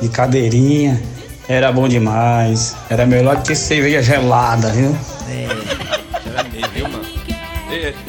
de 0.00 0.08
cadeirinha, 0.08 1.02
era 1.48 1.72
bom 1.72 1.88
demais. 1.88 2.76
Era 2.90 3.06
melhor 3.06 3.36
do 3.36 3.42
que 3.42 3.54
cerveja 3.54 4.02
gelada, 4.02 4.70
viu? 4.70 4.94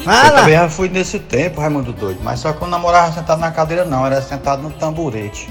Eu 0.00 0.36
também 0.36 0.54
já 0.54 0.68
fui 0.68 0.88
nesse 0.88 1.18
tempo, 1.18 1.60
Raimundo 1.60 1.92
Doido, 1.92 2.20
mas 2.22 2.40
só 2.40 2.52
que 2.52 2.62
eu 2.62 2.68
namorava 2.68 3.12
sentado 3.12 3.38
na 3.38 3.50
cadeira 3.50 3.84
não, 3.84 4.06
era 4.06 4.22
sentado 4.22 4.62
no 4.62 4.70
tamborete. 4.70 5.48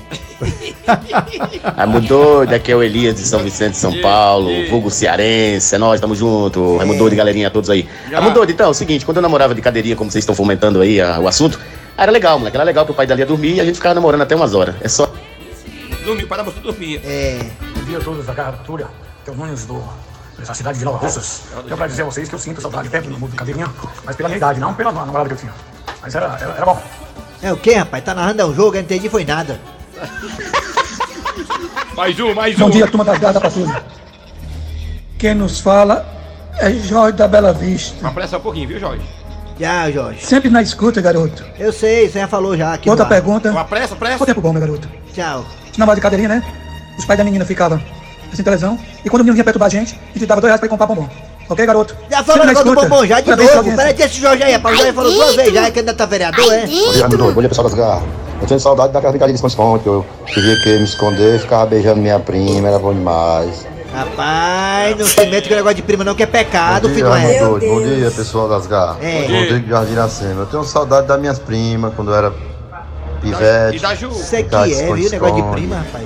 Raimundo 1.75 2.07
Doido, 2.07 2.53
aqui 2.53 2.71
é 2.71 2.75
o 2.75 2.83
Elias 2.83 3.15
de 3.15 3.21
São 3.21 3.39
Vicente, 3.39 3.75
São 3.77 3.93
Paulo, 4.01 4.49
vulgo 4.69 4.91
cearense, 4.91 5.73
é 5.73 5.77
nóis, 5.77 5.99
tamo 5.99 6.15
junto. 6.15 6.77
Raimundo 6.77 6.99
Doido, 6.99 7.15
galerinha, 7.15 7.49
todos 7.49 7.69
aí. 7.69 7.87
Doido, 8.33 8.51
então, 8.51 8.67
é 8.67 8.69
o 8.69 8.73
seguinte, 8.73 9.05
quando 9.05 9.17
eu 9.17 9.23
namorava 9.23 9.55
de 9.55 9.61
cadeirinha, 9.61 9.95
como 9.95 10.11
vocês 10.11 10.21
estão 10.21 10.35
fomentando 10.35 10.81
aí 10.81 11.01
ah, 11.01 11.19
o 11.19 11.27
assunto, 11.27 11.59
era 11.97 12.11
legal, 12.11 12.37
moleque. 12.37 12.55
Era 12.55 12.63
legal 12.63 12.85
que 12.85 12.91
o 12.91 12.95
pai 12.95 13.07
dela 13.07 13.19
ia 13.19 13.25
dormir 13.25 13.55
e 13.55 13.61
a 13.61 13.65
gente 13.65 13.75
ficava 13.75 13.95
namorando 13.95 14.21
até 14.21 14.35
umas 14.35 14.53
horas. 14.53 14.75
É 14.81 14.87
só. 14.87 15.11
Dormiu 16.05 16.27
para 16.27 16.43
você 16.43 16.59
dormir. 16.59 17.01
É. 17.03 17.39
Bom 17.75 17.83
dia 17.83 17.97
a 17.97 18.01
todos 18.01 18.25
é 19.27 19.31
o 19.31 19.35
Nunes 19.35 19.65
do, 19.65 19.83
dessa 20.37 20.53
cidade 20.53 20.79
de 20.79 20.85
Nova 20.85 20.99
Russas. 20.99 21.41
Eu 21.67 21.75
pra 21.75 21.87
dizer 21.87 22.03
a 22.03 22.05
vocês 22.05 22.29
que 22.29 22.35
eu 22.35 22.39
sinto 22.39 22.61
saudade 22.61 22.87
até 22.87 23.01
do 23.01 23.09
mundo 23.09 23.31
de 23.31 23.35
cadeirinha, 23.35 23.67
mas 24.05 24.15
pela 24.15 24.29
minha 24.29 24.37
idade, 24.37 24.59
não 24.59 24.73
pela 24.73 24.91
namorada 24.91 25.27
que 25.27 25.35
eu 25.35 25.39
tinha. 25.39 25.53
Mas 26.01 26.15
era, 26.15 26.37
era, 26.39 26.53
era 26.53 26.65
bom. 26.65 26.81
É 27.41 27.51
o 27.51 27.57
que, 27.57 27.73
rapaz? 27.73 28.03
Tá 28.03 28.13
narrando 28.13 28.45
um 28.45 28.55
jogo, 28.55 28.69
eu 28.69 28.73
não 28.73 28.81
entendi 28.81 29.09
foi 29.09 29.25
nada. 29.25 29.59
Mais 31.95 32.19
um, 32.19 32.33
mais 32.33 32.55
Bom 32.57 32.67
um. 32.67 32.69
dia, 32.69 32.87
turma 32.87 33.03
da 33.03 33.17
Garra 33.17 33.33
da 33.33 33.41
Patrulha. 33.41 33.83
Quem 35.17 35.33
nos 35.33 35.59
fala 35.59 36.05
é 36.59 36.71
Jorge 36.71 37.17
da 37.17 37.27
Bela 37.27 37.53
Vista. 37.53 37.95
Mas 38.01 38.13
presta 38.13 38.37
um 38.37 38.41
pouquinho, 38.41 38.67
viu, 38.67 38.79
Jorge? 38.79 39.03
Já, 39.59 39.89
Jorge. 39.89 40.23
Sempre 40.23 40.49
na 40.49 40.61
escuta, 40.61 41.01
garoto. 41.01 41.43
Eu 41.57 41.73
sei, 41.73 42.07
você 42.07 42.19
já 42.19 42.27
falou 42.27 42.55
já 42.55 42.73
aqui. 42.73 42.89
Outra 42.89 43.05
pergunta. 43.05 43.49
Uma 43.49 43.65
pressa, 43.65 43.95
pressa. 43.95 44.17
Quanto 44.17 44.27
tempo 44.27 44.41
bom, 44.41 44.51
meu 44.51 44.61
garoto? 44.61 44.87
Tchau. 45.13 45.43
Na 45.77 45.95
de 45.95 46.01
cadeirinha, 46.01 46.29
né? 46.29 46.43
Os 46.97 47.05
pais 47.05 47.17
da 47.17 47.23
menina 47.23 47.45
ficavam 47.45 47.81
assistindo 48.25 48.45
televisão. 48.45 48.79
E 49.03 49.09
quando 49.09 49.21
o 49.21 49.23
menino 49.23 49.33
vinha 49.35 49.43
perturbar 49.43 49.67
a 49.67 49.69
gente, 49.69 49.95
a 49.95 50.13
gente 50.13 50.25
dava 50.27 50.41
dois 50.41 50.49
reais 50.49 50.59
pra 50.59 50.67
ir 50.67 50.69
comprar 50.69 50.87
bombom. 50.87 51.09
Ok, 51.49 51.65
garoto? 51.65 51.95
Já 52.09 52.23
falou 52.23 52.45
negócio 52.45 52.75
do 52.75 52.81
bombom 52.81 53.05
já 53.05 53.19
de 53.19 53.25
Parabéns 53.25 53.55
novo. 53.55 53.75
Peraí, 53.75 53.95
esse 53.97 54.19
Jorge 54.21 54.43
aí, 54.43 54.53
rapaz. 54.53 54.75
O 54.75 54.77
Jorge 54.77 54.93
falou 54.93 55.11
duas 55.11 55.35
vezes 55.35 55.53
já, 55.53 55.65
é 55.67 55.71
que 55.71 55.79
ainda 55.79 55.93
tá 55.93 56.05
vereador, 56.05 56.53
é? 56.53 56.61
Bom 56.61 56.67
dia. 56.67 57.07
Bom 57.07 57.39
dia, 57.39 57.49
pessoal 57.49 57.67
das 57.67 57.77
garras. 57.77 58.26
Eu 58.41 58.47
tenho 58.47 58.59
saudade 58.59 58.93
da 58.93 59.01
casa 59.01 59.17
de 59.17 59.33
esconde 59.33 59.53
esconde 59.53 59.83
que 59.83 59.89
eu 59.89 60.05
queria 60.25 60.55
que 60.61 60.77
me 60.77 60.83
esconder, 60.83 61.39
ficava 61.39 61.65
beijando 61.65 61.99
minha 62.01 62.19
prima, 62.19 62.67
era 62.67 62.79
bom 62.79 62.93
demais. 62.93 63.65
Rapaz, 63.93 64.95
não 64.97 65.07
se 65.07 65.25
mete 65.25 65.47
com 65.47 65.53
o 65.53 65.57
negócio 65.57 65.75
de 65.77 65.81
prima 65.81 66.03
não, 66.03 66.13
que 66.13 66.21
é 66.21 66.27
pecado, 66.27 66.87
Bom 66.87 66.93
dia, 66.93 67.05
filho. 67.05 67.07
é? 67.07 67.25
Raimundo 67.25 67.59
doido. 67.59 67.73
Bom 67.73 67.81
dia, 67.81 68.11
pessoal 68.11 68.47
das 68.47 68.67
garras. 68.67 68.97
É. 69.01 69.21
Rodrigo 69.21 69.59
de 69.61 69.69
Jardim. 69.69 70.25
Eu 70.37 70.45
tenho 70.45 70.63
saudade 70.63 71.07
das 71.07 71.19
minhas 71.19 71.39
primas, 71.39 71.93
quando 71.95 72.11
eu 72.11 72.15
era 72.15 72.33
pivete. 73.21 73.77
E 73.77 73.79
da 73.79 73.95
Ju. 73.95 74.09
Isso 74.09 74.35
aqui 74.35 74.55
é, 74.55 74.63
viu? 74.63 74.71
esconde-esconde, 74.71 75.09
Negócio 75.09 75.35
de 75.35 75.51
prima, 75.51 75.75
rapaz. 75.77 76.03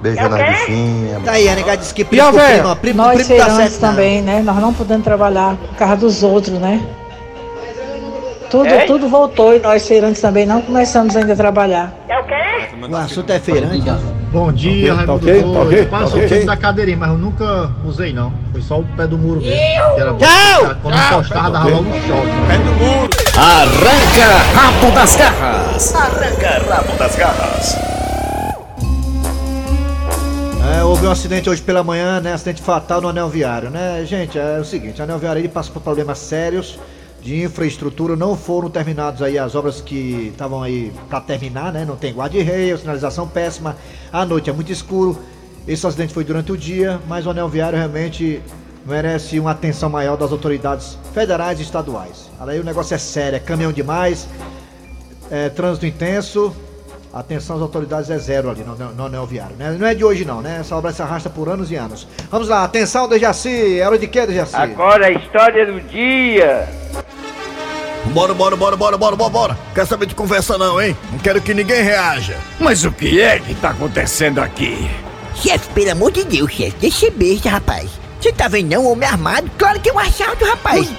Beijando 0.00 0.34
as 0.36 0.48
bichinhas. 0.48 1.22
Tá 1.24 1.32
aí, 1.32 1.48
a 1.48 1.54
negada 1.54 1.76
disse 1.78 1.94
que 1.94 2.04
primo 2.04 2.32
primo 2.76 3.02
com 3.02 3.02
nós 3.02 3.26
primo 3.26 3.40
tá 3.40 3.56
certo. 3.56 3.80
também, 3.80 4.22
né? 4.22 4.42
Nós 4.42 4.56
não 4.56 4.72
podemos 4.72 5.04
trabalhar 5.04 5.56
por 5.56 5.76
causa 5.76 5.96
dos 5.96 6.22
outros, 6.22 6.58
né? 6.58 6.80
Tudo, 8.52 8.66
É? 8.66 8.84
tudo 8.84 9.08
voltou 9.08 9.56
e 9.56 9.60
nós 9.60 9.88
feirantes 9.88 10.20
também 10.20 10.44
não 10.44 10.60
começamos 10.60 11.16
ainda 11.16 11.32
a 11.32 11.36
trabalhar. 11.36 11.90
É 12.06 12.18
o 12.18 12.24
quê? 12.24 12.34
O 12.86 12.96
assunto 12.96 13.30
é 13.30 13.38
feirante. 13.40 13.82
Bom 14.30 14.52
dia, 14.52 14.90
Tá 14.90 14.94
Raimundo 14.96 15.14
ok, 15.16 15.34
tá 15.34 15.40
Doido. 15.48 15.62
ok, 15.62 15.80
Eu 15.80 15.86
passo 15.86 16.12
tá 16.28 16.34
o 16.36 16.46
da 16.46 16.56
cadeirinha, 16.58 16.96
mas 16.98 17.08
eu 17.12 17.16
nunca 17.16 17.70
usei 17.82 18.12
não. 18.12 18.30
Foi 18.52 18.60
só 18.60 18.78
o 18.80 18.84
pé 18.84 19.06
do 19.06 19.16
muro 19.16 19.40
mesmo. 19.40 19.54
que 19.54 20.00
era. 20.00 20.12
Tchau! 20.12 20.76
Quando 20.82 20.96
encostava, 20.98 21.50
dava 21.50 21.68
logo 21.70 21.82
um 21.88 21.92
choque. 21.92 22.28
Pé 22.46 22.58
do 22.58 22.72
muro. 22.72 23.10
Arranca 23.38 24.36
rabo 24.54 24.94
das 24.94 25.16
garras. 25.16 25.94
Arranca 25.94 26.74
rabo 26.74 26.98
das 26.98 27.16
garras. 27.16 27.76
É, 30.78 30.84
houve 30.84 31.06
um 31.06 31.10
acidente 31.10 31.48
hoje 31.48 31.62
pela 31.62 31.82
manhã, 31.82 32.20
né? 32.20 32.34
Acidente 32.34 32.60
fatal 32.60 33.00
no 33.00 33.08
anel 33.08 33.30
viário, 33.30 33.70
né? 33.70 34.04
Gente, 34.04 34.38
é 34.38 34.58
o 34.60 34.64
seguinte, 34.64 35.00
o 35.00 35.04
anel 35.04 35.18
viário 35.18 35.40
ele 35.40 35.48
passa 35.48 35.70
por 35.70 35.80
problemas 35.80 36.18
sérios 36.18 36.78
de 37.22 37.44
infraestrutura, 37.44 38.16
não 38.16 38.36
foram 38.36 38.68
terminados 38.68 39.22
aí 39.22 39.38
as 39.38 39.54
obras 39.54 39.80
que 39.80 40.30
estavam 40.32 40.62
aí 40.62 40.92
para 41.08 41.20
terminar, 41.20 41.72
né? 41.72 41.84
Não 41.84 41.96
tem 41.96 42.12
guarda-reio, 42.12 42.76
sinalização 42.76 43.28
péssima, 43.28 43.76
à 44.12 44.26
noite 44.26 44.50
é 44.50 44.52
muito 44.52 44.72
escuro. 44.72 45.16
Esse 45.66 45.86
acidente 45.86 46.12
foi 46.12 46.24
durante 46.24 46.50
o 46.50 46.56
dia, 46.56 47.00
mas 47.08 47.24
o 47.24 47.30
anel 47.30 47.48
viário 47.48 47.78
realmente 47.78 48.42
merece 48.84 49.38
uma 49.38 49.52
atenção 49.52 49.88
maior 49.88 50.16
das 50.16 50.32
autoridades 50.32 50.98
federais 51.14 51.60
e 51.60 51.62
estaduais. 51.62 52.28
Aí 52.40 52.58
o 52.58 52.64
negócio 52.64 52.94
é 52.94 52.98
sério, 52.98 53.36
é 53.36 53.38
caminhão 53.38 53.72
demais, 53.72 54.26
é, 55.30 55.48
trânsito 55.48 55.86
intenso, 55.86 56.52
atenção 57.12 57.56
às 57.56 57.62
autoridades 57.62 58.10
é 58.10 58.18
zero 58.18 58.50
ali 58.50 58.64
no, 58.64 58.74
no, 58.74 58.92
no 58.92 59.06
anel 59.06 59.26
viário, 59.26 59.54
né? 59.56 59.76
Não 59.78 59.86
é 59.86 59.94
de 59.94 60.04
hoje 60.04 60.24
não, 60.24 60.40
né? 60.40 60.58
Essa 60.60 60.76
obra 60.76 60.92
se 60.92 61.02
arrasta 61.02 61.28
por 61.28 61.48
anos 61.48 61.70
e 61.70 61.76
anos. 61.76 62.06
Vamos 62.30 62.48
lá, 62.48 62.64
atenção 62.64 63.08
Dejaci, 63.08 63.78
é 63.78 63.86
hora 63.86 63.98
de 63.98 64.06
quê, 64.06 64.26
Dejaci? 64.26 64.56
Agora 64.56 65.06
a 65.06 65.12
história 65.12 65.66
do 65.66 65.80
dia. 65.80 66.68
Bora, 68.06 68.34
bora, 68.34 68.56
bora, 68.56 68.76
bora, 68.76 68.98
bora, 68.98 69.16
bora, 69.16 69.30
bora. 69.30 69.58
Quer 69.74 69.86
saber 69.86 70.06
de 70.06 70.14
conversa 70.14 70.58
não, 70.58 70.80
hein? 70.80 70.96
Não 71.12 71.18
quero 71.18 71.40
que 71.40 71.54
ninguém 71.54 71.82
reaja. 71.82 72.36
Mas 72.58 72.84
o 72.84 72.90
que 72.90 73.20
é 73.20 73.38
que 73.38 73.54
tá 73.54 73.70
acontecendo 73.70 74.40
aqui? 74.40 74.90
Chefe, 75.34 75.68
pelo 75.70 75.92
amor 75.92 76.10
de 76.10 76.24
Deus, 76.24 76.50
chefe, 76.52 76.76
deixa 76.80 77.10
besta, 77.10 77.48
rapaz. 77.48 77.90
Você 78.20 78.32
tá 78.32 78.48
vendo 78.48 78.70
não, 78.70 78.86
homem 78.86 79.08
armado? 79.08 79.50
Claro 79.56 79.80
que 79.80 79.88
é 79.88 79.92
um 79.92 79.98
assalto, 79.98 80.44
rapaz. 80.44 80.92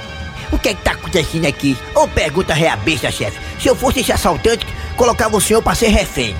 O 0.54 0.60
que 0.60 0.70
é 0.70 0.74
que 0.76 0.84
tá 0.84 0.92
acontecendo 0.92 1.48
aqui? 1.48 1.76
Ô, 1.96 2.08
pergunta 2.08 2.54
real 2.54 2.78
besta, 2.78 3.10
chefe. 3.10 3.39
Se 3.60 3.68
eu 3.68 3.76
fosse 3.76 4.02
esse 4.02 4.12
assaltante, 4.12 4.68
colocava 4.96 5.36
o 5.36 5.42
senhor 5.42 5.63
pra 5.63 5.74
ser 5.74 5.88
refém. 5.88 6.36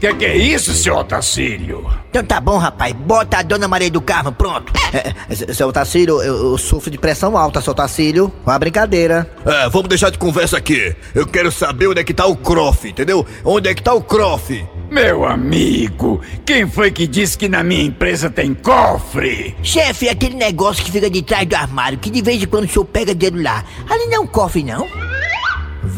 Que 0.00 0.14
que 0.14 0.24
é 0.24 0.34
isso, 0.34 0.72
seu 0.72 0.96
Otacílio? 0.96 1.86
Então 2.08 2.24
tá 2.24 2.40
bom, 2.40 2.56
rapaz. 2.56 2.94
Bota 2.94 3.36
a 3.36 3.42
dona 3.42 3.68
Maria 3.68 3.90
do 3.90 4.00
Carmo, 4.00 4.32
pronto. 4.32 4.72
É, 4.92 5.52
seu 5.52 5.70
Tacílio, 5.70 6.20
eu, 6.22 6.50
eu 6.50 6.58
sofro 6.58 6.90
de 6.90 6.98
pressão 6.98 7.36
alta, 7.36 7.60
seu 7.60 7.74
Tacílio. 7.74 8.32
Uma 8.44 8.58
brincadeira. 8.58 9.30
É, 9.44 9.68
vamos 9.68 9.88
deixar 9.88 10.10
de 10.10 10.18
conversa 10.18 10.56
aqui. 10.56 10.96
Eu 11.14 11.26
quero 11.26 11.52
saber 11.52 11.86
onde 11.86 12.00
é 12.00 12.04
que 12.04 12.14
tá 12.14 12.26
o 12.26 12.34
Croft, 12.34 12.86
entendeu? 12.86 13.24
Onde 13.44 13.68
é 13.68 13.74
que 13.74 13.82
tá 13.82 13.92
o 13.92 14.02
Croft? 14.02 14.64
Meu 14.90 15.24
amigo, 15.24 16.20
quem 16.44 16.66
foi 16.66 16.90
que 16.90 17.06
disse 17.06 17.36
que 17.38 17.48
na 17.48 17.62
minha 17.62 17.84
empresa 17.84 18.30
tem 18.30 18.54
cofre? 18.54 19.54
Chefe, 19.62 20.08
é 20.08 20.12
aquele 20.12 20.34
negócio 20.34 20.82
que 20.82 20.90
fica 20.90 21.10
de 21.10 21.22
trás 21.22 21.46
do 21.46 21.54
armário, 21.54 21.98
que 21.98 22.10
de 22.10 22.22
vez 22.22 22.42
em 22.42 22.46
quando 22.46 22.64
o 22.64 22.68
senhor 22.68 22.86
pega 22.86 23.14
dedo 23.14 23.40
lá. 23.40 23.64
Ali 23.88 24.06
não 24.06 24.14
é 24.14 24.20
um 24.20 24.26
cofre, 24.26 24.64
não? 24.64 24.88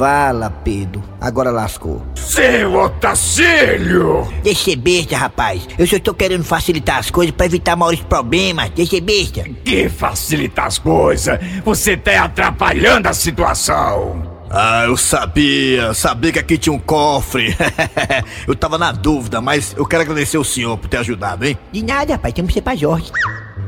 Vala, 0.03 0.51
Pedro. 0.51 1.01
Agora 1.21 1.53
lascou. 1.53 2.03
Seu 2.17 2.75
Otacílio! 2.75 4.27
Deixa 4.43 4.65
ser 4.65 4.75
besta, 4.75 5.17
rapaz. 5.17 5.69
Eu 5.79 5.87
só 5.87 5.95
estou 5.95 6.13
querendo 6.13 6.43
facilitar 6.43 6.99
as 6.99 7.09
coisas 7.09 7.33
pra 7.33 7.47
evitar 7.47 7.77
maiores 7.77 8.01
problemas. 8.01 8.71
Deixa 8.71 8.97
ser 8.97 9.01
besta. 9.01 9.45
Que 9.65 9.89
facilita 9.89 10.65
as 10.65 10.77
coisas? 10.77 11.39
Você 11.65 11.97
tá 11.97 12.25
atrapalhando 12.25 13.09
a 13.09 13.13
situação. 13.13 14.29
Ah, 14.51 14.87
eu 14.87 14.97
sabia, 14.97 15.95
sabia 15.95 16.33
que 16.33 16.39
aqui 16.41 16.59
tinha 16.59 16.73
um 16.73 16.81
cofre. 16.81 17.57
eu 18.49 18.57
tava 18.57 18.77
na 18.77 18.91
dúvida, 18.91 19.41
mas 19.41 19.73
eu 19.79 19.87
quero 19.87 20.03
agradecer 20.03 20.37
o 20.37 20.43
senhor 20.43 20.77
por 20.79 20.89
ter 20.89 20.97
ajudado, 20.97 21.47
hein? 21.47 21.57
De 21.71 21.81
nada, 21.81 22.15
rapaz. 22.15 22.35
Temos 22.35 22.49
que 22.49 22.55
ser 22.55 22.63
pra 22.63 22.75
Jorge. 22.75 23.13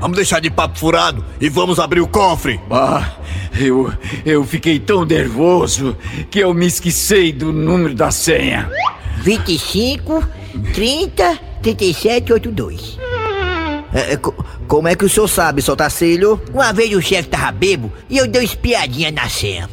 Vamos 0.04 0.16
deixar 0.18 0.38
de 0.38 0.50
papo 0.50 0.78
furado 0.78 1.24
e 1.40 1.48
vamos 1.48 1.78
abrir 1.78 2.02
o 2.02 2.06
cofre. 2.06 2.60
Ah, 2.70 3.10
eu, 3.58 3.90
eu 4.22 4.44
fiquei 4.44 4.78
tão 4.78 5.02
nervoso 5.02 5.96
que 6.30 6.40
eu 6.40 6.52
me 6.52 6.66
esqueci 6.66 7.32
do 7.32 7.50
número 7.50 7.94
da 7.94 8.10
senha. 8.10 8.70
25, 9.22 10.22
30, 10.74 11.38
37, 11.62 12.32
82. 12.34 12.98
É, 13.94 14.12
é, 14.12 14.16
co- 14.18 14.34
como 14.68 14.88
é 14.88 14.94
que 14.94 15.06
o 15.06 15.08
senhor 15.08 15.26
sabe, 15.26 15.62
seu 15.62 15.74
Tacílio? 15.74 16.38
Uma 16.52 16.70
vez 16.74 16.94
o 16.94 17.00
chefe 17.00 17.30
tava 17.30 17.50
bebo 17.50 17.90
e 18.10 18.18
eu 18.18 18.26
dei 18.26 18.42
uma 18.42 18.44
espiadinha 18.44 19.10
na 19.10 19.26
senha. 19.30 19.70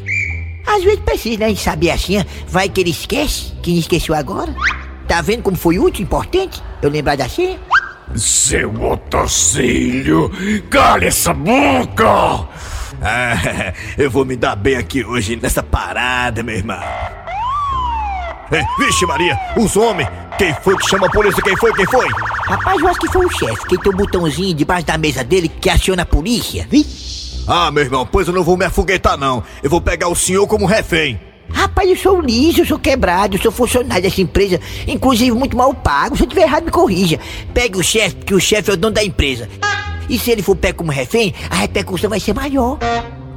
Às 0.66 0.82
vezes 0.82 1.02
precisa, 1.02 1.40
né, 1.40 1.52
de 1.52 1.60
saber 1.60 1.92
a 1.92 1.98
senha. 1.98 2.26
Vai 2.48 2.70
que 2.70 2.80
ele 2.80 2.92
esquece, 2.92 3.52
que 3.62 3.78
esqueceu 3.78 4.16
agora. 4.16 4.56
Tá 5.10 5.22
vendo 5.22 5.44
como 5.44 5.58
foi 5.58 5.78
útil, 5.78 6.04
importante? 6.04 6.64
Eu 6.82 6.90
lembrar 6.90 7.18
da 7.18 7.28
senha? 7.28 7.60
Seu 8.16 8.74
Otacílio, 8.84 10.32
cale 10.70 11.08
essa 11.08 11.34
boca! 11.34 12.48
Ah, 13.04 13.74
eu 13.98 14.12
vou 14.12 14.24
me 14.24 14.36
dar 14.36 14.56
bem 14.56 14.76
aqui 14.76 15.04
hoje 15.04 15.36
nessa 15.36 15.64
parada, 15.64 16.44
meu 16.44 16.56
irmão. 16.56 16.80
É, 18.52 18.64
vixe, 18.78 19.06
Maria, 19.06 19.40
os 19.58 19.76
homens! 19.76 20.10
Quem 20.38 20.54
foi 20.56 20.76
que 20.78 20.90
chama 20.90 21.08
a 21.08 21.10
polícia? 21.10 21.42
Quem 21.42 21.56
foi? 21.56 21.74
Quem 21.74 21.86
foi? 21.86 22.08
Rapaz, 22.48 22.82
eu 22.82 22.88
acho 22.88 23.00
que 23.00 23.12
foi 23.12 23.26
o 23.26 23.30
chefe, 23.30 23.66
que 23.68 23.78
tem 23.78 23.94
um 23.94 23.96
botãozinho 23.96 24.54
debaixo 24.54 24.86
da 24.86 24.98
mesa 24.98 25.24
dele 25.24 25.48
que 25.48 25.70
aciona 25.70 26.04
a 26.04 26.06
polícia. 26.06 26.68
Ah, 27.48 27.72
meu 27.72 27.84
irmão, 27.84 28.06
pois 28.06 28.28
eu 28.28 28.34
não 28.34 28.44
vou 28.44 28.58
me 28.58 28.66
afoguetar, 28.66 29.18
não. 29.18 29.44
Eu 29.64 29.70
vou 29.70 29.82
pegar 29.82 30.08
o 30.08 30.16
senhor 30.16 30.46
como 30.48 30.66
refém. 30.66 31.20
Rapaz, 31.54 31.90
eu 31.90 31.96
sou 31.96 32.22
liso, 32.22 32.62
eu 32.62 32.66
sou 32.66 32.80
quebrado, 32.80 33.36
eu 33.36 33.42
sou 33.42 33.52
funcionário 33.52 34.04
dessa 34.04 34.22
empresa, 34.22 34.60
inclusive 34.88 35.32
muito 35.32 35.56
mal 35.56 35.74
pago. 35.74 36.16
Se 36.16 36.24
eu 36.24 36.28
tiver 36.28 36.44
errado, 36.44 36.66
me 36.66 36.72
corrija. 36.72 37.20
Pegue 37.54 37.78
o 37.78 37.84
chefe, 37.84 38.16
porque 38.16 38.34
o 38.34 38.40
chefe 38.40 38.70
é 38.72 38.74
o 38.74 38.78
dono 38.78 38.94
da 38.94 39.04
empresa. 39.04 39.50
E 40.10 40.20
se 40.20 40.32
ele 40.32 40.42
for 40.42 40.56
pego 40.56 40.80
como 40.80 40.92
refém, 40.92 41.34
a 41.50 41.56
repercussão 41.56 42.10
vai 42.10 42.20
ser 42.20 42.34
maior. 42.34 42.78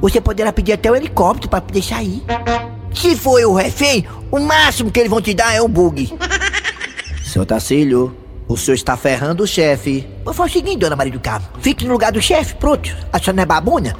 Você 0.01 0.19
poderá 0.19 0.51
pedir 0.51 0.73
até 0.73 0.91
um 0.91 0.95
helicóptero 0.95 1.49
para 1.49 1.61
poder 1.61 1.81
sair. 1.81 2.21
Se 2.93 3.15
for 3.15 3.43
o 3.45 3.53
refém, 3.53 4.05
o 4.31 4.39
máximo 4.39 4.91
que 4.91 4.99
eles 4.99 5.09
vão 5.09 5.21
te 5.21 5.33
dar 5.33 5.53
é 5.53 5.61
um 5.61 5.69
bug. 5.69 6.17
Seu 7.23 7.45
Tacílio, 7.45 8.15
o 8.47 8.55
senhor 8.55 8.75
está 8.75 8.95
ferrando 8.95 9.43
o 9.43 9.47
chefe. 9.47 10.07
Mas 10.23 10.35
faz 10.35 10.51
o 10.51 10.53
seguinte, 10.53 10.77
dona 10.79 10.95
Maria 10.95 11.13
do 11.13 11.19
Carmo. 11.19 11.47
Fique 11.59 11.85
no 11.85 11.93
lugar 11.93 12.11
do 12.11 12.21
chefe, 12.21 12.55
pronto. 12.55 12.95
A 13.11 13.19
senhora 13.19 13.33
não 13.33 13.43
é 13.43 13.45
babuna? 13.45 13.95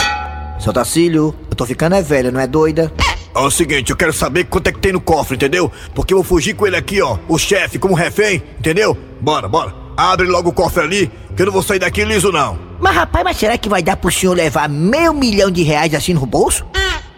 Seu 0.60 0.71
Tacílio, 0.71 1.36
eu 1.49 1.56
tô 1.56 1.65
ficando 1.65 1.95
é 1.95 2.01
velha, 2.01 2.32
não 2.32 2.39
é 2.39 2.47
doida? 2.47 2.91
É 3.36 3.39
o 3.39 3.52
seguinte, 3.52 3.89
eu 3.89 3.98
quero 3.98 4.13
saber 4.13 4.45
quanto 4.45 4.67
é 4.67 4.71
que 4.71 4.80
tem 4.80 4.93
no 4.93 5.02
cofre, 5.02 5.36
entendeu? 5.36 5.69
Porque 5.93 6.13
eu 6.13 6.19
vou 6.19 6.24
fugir 6.24 6.54
com 6.54 6.65
ele 6.65 6.78
aqui, 6.78 7.02
ó. 7.02 7.17
O 7.28 7.38
chefe 7.38 7.78
como 7.78 7.93
refém, 7.93 8.41
entendeu? 8.58 8.98
Bora, 9.19 9.48
bora. 9.50 9.74
Abre 9.98 10.26
logo 10.26 10.50
o 10.50 10.54
cofre 10.54 10.84
ali, 10.84 11.12
que 11.36 11.41
eu 11.41 11.48
não 11.48 11.54
vou 11.54 11.62
sair 11.62 11.80
daqui 11.80 12.06
liso, 12.06 12.32
não. 12.32 12.58
Mas 12.80 12.95
rapaz, 12.95 13.26
mas 13.26 13.38
será 13.38 13.58
que 13.58 13.67
vai 13.67 13.84
dar 13.84 13.98
pro 13.98 14.10
senhor 14.10 14.34
levar 14.34 14.69
meio 14.69 15.13
milhão 15.13 15.52
de 15.52 15.63
reais 15.63 15.93
assim 15.93 16.13
no 16.13 16.26
bolso? 16.26 16.65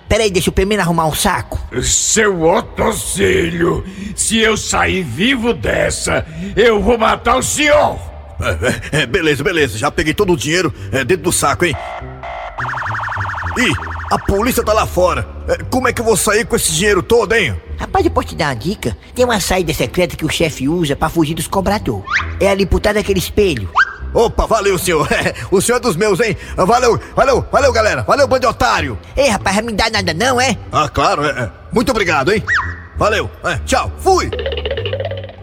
Peraí, 0.10 0.32
deixa 0.32 0.50
eu 0.50 0.54
primeiro 0.54 0.82
arrumar 0.82 1.06
um 1.06 1.14
saco. 1.14 1.60
Seu 1.84 2.42
Otacílio, 2.42 3.86
se 4.16 4.40
eu 4.40 4.58
sair 4.58 5.04
vivo 5.04 5.54
dessa, 5.54 6.26
eu 6.56 6.82
vou 6.82 6.98
matar 6.98 7.38
o 7.38 7.44
senhor. 7.44 8.00
É, 8.40 8.98
é, 8.98 9.02
é, 9.02 9.06
beleza, 9.06 9.44
beleza. 9.44 9.78
Já 9.78 9.92
peguei 9.92 10.14
todo 10.14 10.34
o 10.34 10.38
dinheiro 10.38 10.74
é, 10.92 11.04
dentro 11.04 11.26
do 11.26 11.32
saco, 11.32 11.66
hein? 11.66 11.76
Ih, 13.58 13.74
a 14.12 14.18
polícia 14.20 14.64
tá 14.64 14.74
lá 14.74 14.86
fora. 14.86 15.28
É, 15.48 15.58
como 15.70 15.88
é 15.88 15.94
que 15.94 16.02
eu 16.02 16.06
vou 16.06 16.18
sair 16.18 16.46
com 16.46 16.56
esse 16.56 16.72
dinheiro 16.72 17.04
todo, 17.04 17.34
hein? 17.34 17.56
Rapaz, 17.78 18.06
eu 18.06 18.12
posso 18.12 18.30
te 18.30 18.36
dar 18.36 18.48
uma 18.48 18.56
dica? 18.56 18.98
Tem 19.14 19.26
uma 19.26 19.40
saída 19.40 19.74
secreta 19.74 20.16
que 20.16 20.26
o 20.26 20.30
chefe 20.30 20.68
usa 20.68 20.96
pra 20.96 21.10
fugir 21.10 21.34
dos 21.34 21.48
cobradores. 21.48 22.06
É 22.40 22.50
ali 22.50 22.66
por 22.66 22.80
trás 22.80 22.96
daquele 22.96 23.20
espelho. 23.20 23.70
Opa, 24.14 24.46
valeu, 24.46 24.80
senhor. 24.80 25.08
o 25.52 25.62
senhor 25.62 25.78
é 25.78 25.82
dos 25.82 25.96
meus, 25.96 26.20
hein? 26.20 26.36
Valeu, 26.56 27.00
valeu, 27.16 27.46
valeu, 27.52 27.72
galera. 27.72 28.04
Valeu, 28.04 28.28
bando 28.28 28.42
de 28.42 28.48
otário. 28.48 28.98
Ei, 29.16 29.30
rapaz, 29.30 29.58
não 29.58 29.66
me 29.66 29.74
dá 29.74 29.90
nada 29.90 30.14
não, 30.14 30.40
é? 30.40 30.58
Ah, 30.72 30.90
claro, 30.90 31.26
é. 31.26 31.30
é. 31.30 31.52
Muito 31.72 31.92
obrigado, 31.92 32.32
hein? 32.32 32.44
Valeu, 32.98 33.30
é, 33.44 33.58
tchau, 33.64 33.92
fui! 34.00 34.32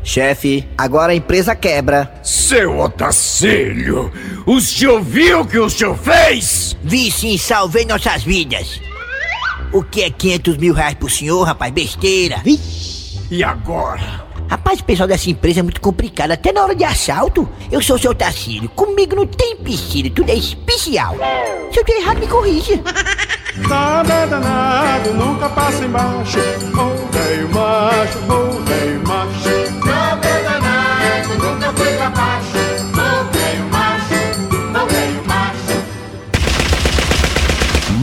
Chefe, 0.03 0.69
agora 0.77 1.13
a 1.13 1.15
empresa 1.15 1.55
quebra. 1.55 2.13
Seu 2.23 2.79
Otacílio, 2.79 4.13
o 4.47 4.61
senhor 4.61 5.01
viu 5.03 5.41
o 5.41 5.47
que 5.47 5.59
o 5.59 5.71
senhor 5.71 5.97
fez? 5.97 6.77
Vi 6.83 7.11
sim, 7.11 7.39
salvei 7.39 7.85
nossas 7.85 8.23
vidas. 8.23 8.81
O 9.73 9.83
que 9.83 10.03
é 10.03 10.11
500 10.11 10.57
mil 10.59 10.75
reais 10.75 10.95
pro 10.95 11.09
senhor, 11.09 11.43
rapaz? 11.43 11.73
Besteira. 11.73 12.41
Vixe. 12.45 13.19
E 13.31 13.43
agora? 13.43 14.25
Rapaz, 14.49 14.81
o 14.81 14.85
pessoal 14.85 15.09
dessa 15.09 15.31
empresa 15.31 15.61
é 15.61 15.63
muito 15.63 15.81
complicado. 15.81 16.31
Até 16.33 16.53
na 16.53 16.63
hora 16.63 16.75
de 16.75 16.85
assalto, 16.85 17.49
eu 17.73 17.83
sou 17.83 17.97
o 17.97 17.99
seu 17.99 18.15
Tacílio. 18.15 18.69
Comigo 18.69 19.17
não 19.17 19.27
tem 19.27 19.57
piscina, 19.57 20.11
tudo 20.11 20.31
é 20.31 20.35
especial. 20.35 21.17
Se 21.73 21.81
eu 21.81 21.85
tô 21.85 21.93
errado, 21.93 22.19
me 22.21 22.27
corrija. 22.27 22.81
Nada 23.57 24.13
é 24.13 24.27
danado, 24.27 25.15
nunca 25.15 25.49
passa 25.49 25.85
embaixo. 25.85 26.39
Oh, 26.75 27.13
velho 27.13 27.49
macho, 27.49 28.19
oh, 28.29 28.63
velho 28.65 29.09
macho. 29.09 29.87
Nada 29.87 30.29
é 30.29 30.43
danado, 30.43 31.29
nunca 31.43 31.73
foi 31.73 31.97
pra 31.97 32.11
baixo. 32.11 32.54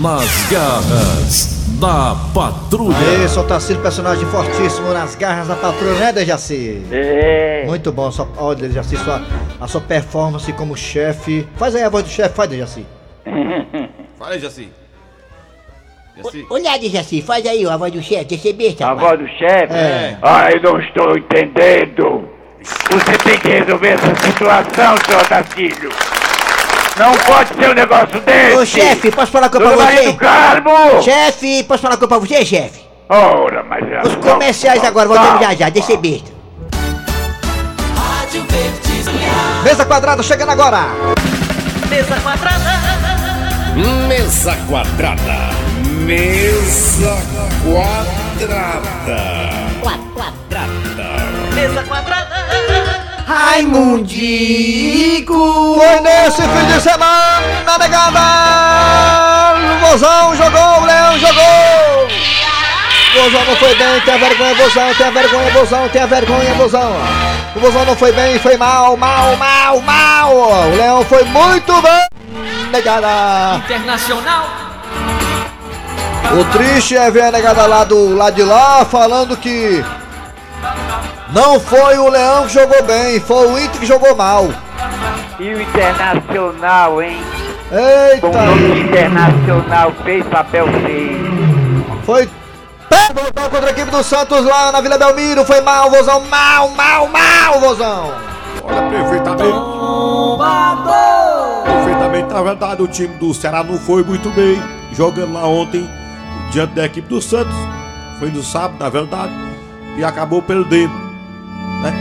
Nas 0.02 0.50
garras 0.50 1.62
da 1.80 2.16
patrulha. 2.34 2.98
Aí, 2.98 3.30
só 3.30 3.44
Tarcísio, 3.44 3.82
personagem 3.84 4.26
fortíssimo 4.26 4.92
nas 4.92 5.14
garras 5.14 5.48
da 5.48 5.56
patrulha, 5.56 5.94
né, 5.94 6.12
Dejaci? 6.12 6.82
É. 6.92 7.66
Muito 7.68 7.92
bom, 7.92 8.10
só, 8.10 8.28
olha, 8.38 8.68
Dejaci, 8.68 8.98
sua, 8.98 9.22
a 9.60 9.68
sua 9.68 9.80
performance 9.80 10.52
como 10.54 10.76
chefe. 10.76 11.48
Faz 11.56 11.76
aí 11.76 11.84
a 11.84 11.90
voz 11.90 12.04
do 12.04 12.10
chefe, 12.10 12.36
faz, 12.36 12.50
Dejaci. 12.50 12.84
Fala 14.18 14.34
aí, 14.34 14.40
Jaci. 14.40 14.70
Jaci. 16.18 16.48
Olha, 16.50 16.80
Dejaci, 16.80 17.22
faz 17.22 17.46
aí 17.46 17.64
ó, 17.66 17.72
a 17.72 17.78
voz 17.78 17.94
do 17.94 18.02
chefe, 18.02 18.26
deixa 18.26 18.44
ser 18.44 18.54
besta. 18.54 18.88
A 18.88 18.96
voz 18.96 19.20
do 19.20 19.28
chefe? 19.28 19.74
É. 19.74 20.18
Ai, 20.24 20.60
não 20.64 20.80
estou 20.80 21.16
entendendo. 21.16 22.28
Você 22.64 23.18
tem 23.24 23.40
que 23.40 23.50
resolver 23.50 23.90
essa 23.90 24.16
situação, 24.16 24.96
seu 25.06 25.20
Otacílio. 25.20 25.90
Não 27.02 27.18
pode 27.18 27.50
ser 27.56 27.68
um 27.68 27.74
negócio 27.74 28.22
desse. 28.22 28.56
Ô, 28.58 28.64
chefe, 28.64 29.10
posso 29.10 29.32
falar 29.32 29.48
Dona 29.48 29.76
pra 29.76 29.86
você? 29.88 30.12
do 30.12 30.14
Carmo! 30.18 31.02
Chefe, 31.02 31.64
posso 31.64 31.82
falar 31.82 31.98
coisa 31.98 32.08
pra 32.08 32.18
você, 32.20 32.46
chefe? 32.46 32.80
Ora, 33.10 33.64
mas... 33.64 33.92
é 33.92 34.02
Os 34.08 34.16
comerciais 34.18 34.84
agora, 34.84 35.08
voltamos 35.08 35.42
já 35.42 35.56
já, 35.56 35.70
deixa 35.70 35.98
besta. 35.98 36.32
Rádio 37.98 38.46
Verdes. 38.48 39.06
Mesa 39.64 39.84
quadrada 39.84 40.22
chegando 40.22 40.52
agora. 40.52 40.90
Mesa 41.90 42.20
quadrada. 42.22 42.72
Mesa 44.08 44.56
quadrada. 44.70 45.50
Mesa 46.06 47.18
quadrada. 47.64 48.92
Quadrada. 49.82 50.68
Mesa 51.56 51.84
quadrada. 51.84 52.21
Raimundico! 53.32 54.16
Foi 55.76 56.02
nesse 56.02 56.42
fim 56.42 56.66
de 56.68 56.82
semana, 56.82 57.78
negada! 57.80 58.20
O 59.56 59.80
Vozão 59.86 60.36
jogou, 60.36 60.82
o 60.82 60.86
Leão 60.86 61.18
jogou! 61.18 62.08
O 63.14 63.24
Vozão 63.24 63.46
não 63.46 63.56
foi 63.56 63.74
bem, 63.76 64.02
tem 64.02 64.14
a 64.14 64.18
vergonha, 64.18 64.54
Vozão, 64.56 64.94
tem 64.96 65.08
a 65.08 65.12
vergonha, 65.12 65.52
Vozão, 65.52 65.88
tem 65.90 66.02
a 66.02 66.06
vergonha, 66.06 66.54
Vozão! 66.56 66.94
O 67.56 67.60
Vozão 67.60 67.86
não 67.86 67.96
foi 67.96 68.12
bem, 68.12 68.38
foi 68.40 68.58
mal, 68.58 68.98
mal, 68.98 69.38
mal, 69.38 69.80
mal! 69.80 70.36
O 70.36 70.76
Leão 70.76 71.06
foi 71.06 71.24
muito 71.24 71.82
bem, 71.82 72.08
negada! 72.70 73.56
Internacional. 73.58 74.46
O 76.38 76.44
triste 76.52 76.98
é 76.98 77.10
ver 77.10 77.24
a 77.24 77.32
negada 77.32 77.66
lá 77.66 77.86
do 77.86 78.14
lado 78.16 78.36
de 78.36 78.44
lá 78.44 78.86
falando 78.86 79.36
que 79.38 79.84
não 81.34 81.60
foi 81.60 81.98
o 81.98 82.10
Leão 82.10 82.44
que 82.44 82.54
jogou 82.54 82.84
bem, 82.84 83.20
foi 83.20 83.48
o 83.48 83.60
Inter 83.60 83.80
que 83.80 83.86
jogou 83.86 84.16
mal. 84.16 84.50
E 85.40 85.54
o 85.54 85.62
Internacional, 85.62 87.02
hein? 87.02 87.22
Eita! 87.72 88.28
O 88.28 88.78
Internacional 88.78 89.94
fez 90.04 90.26
papel 90.28 90.68
feio. 90.86 91.86
Foi 92.04 92.30
pé 92.90 93.14
voltou 93.14 93.50
contra 93.50 93.68
a 93.68 93.72
equipe 93.72 93.90
do 93.90 94.04
Santos 94.04 94.46
lá 94.46 94.72
na 94.72 94.82
Vila 94.82 94.98
Belmiro, 94.98 95.46
foi 95.46 95.62
mal, 95.62 95.90
Vozão, 95.90 96.22
mal, 96.28 96.70
mal, 96.70 97.08
mal, 97.08 97.60
Vozão. 97.60 98.12
Olha, 98.64 98.90
perfeitamente. 98.90 99.58
Perfeitamente, 101.64 102.34
na 102.34 102.42
verdade, 102.42 102.82
o 102.82 102.88
time 102.88 103.16
do 103.18 103.34
Ceará 103.34 103.64
não 103.64 103.78
foi 103.78 104.04
muito 104.04 104.30
bem. 104.32 104.62
Jogando 104.94 105.34
lá 105.34 105.48
ontem, 105.48 105.90
diante 106.52 106.74
da 106.74 106.86
equipe 106.86 107.08
do 107.08 107.22
Santos. 107.22 107.56
Foi 108.20 108.30
no 108.30 108.44
sábado, 108.44 108.76
na 108.80 108.90
verdade. 108.90 109.34
E 109.98 110.04
acabou 110.04 110.42
perdendo. 110.42 111.11
Né? 111.82 111.94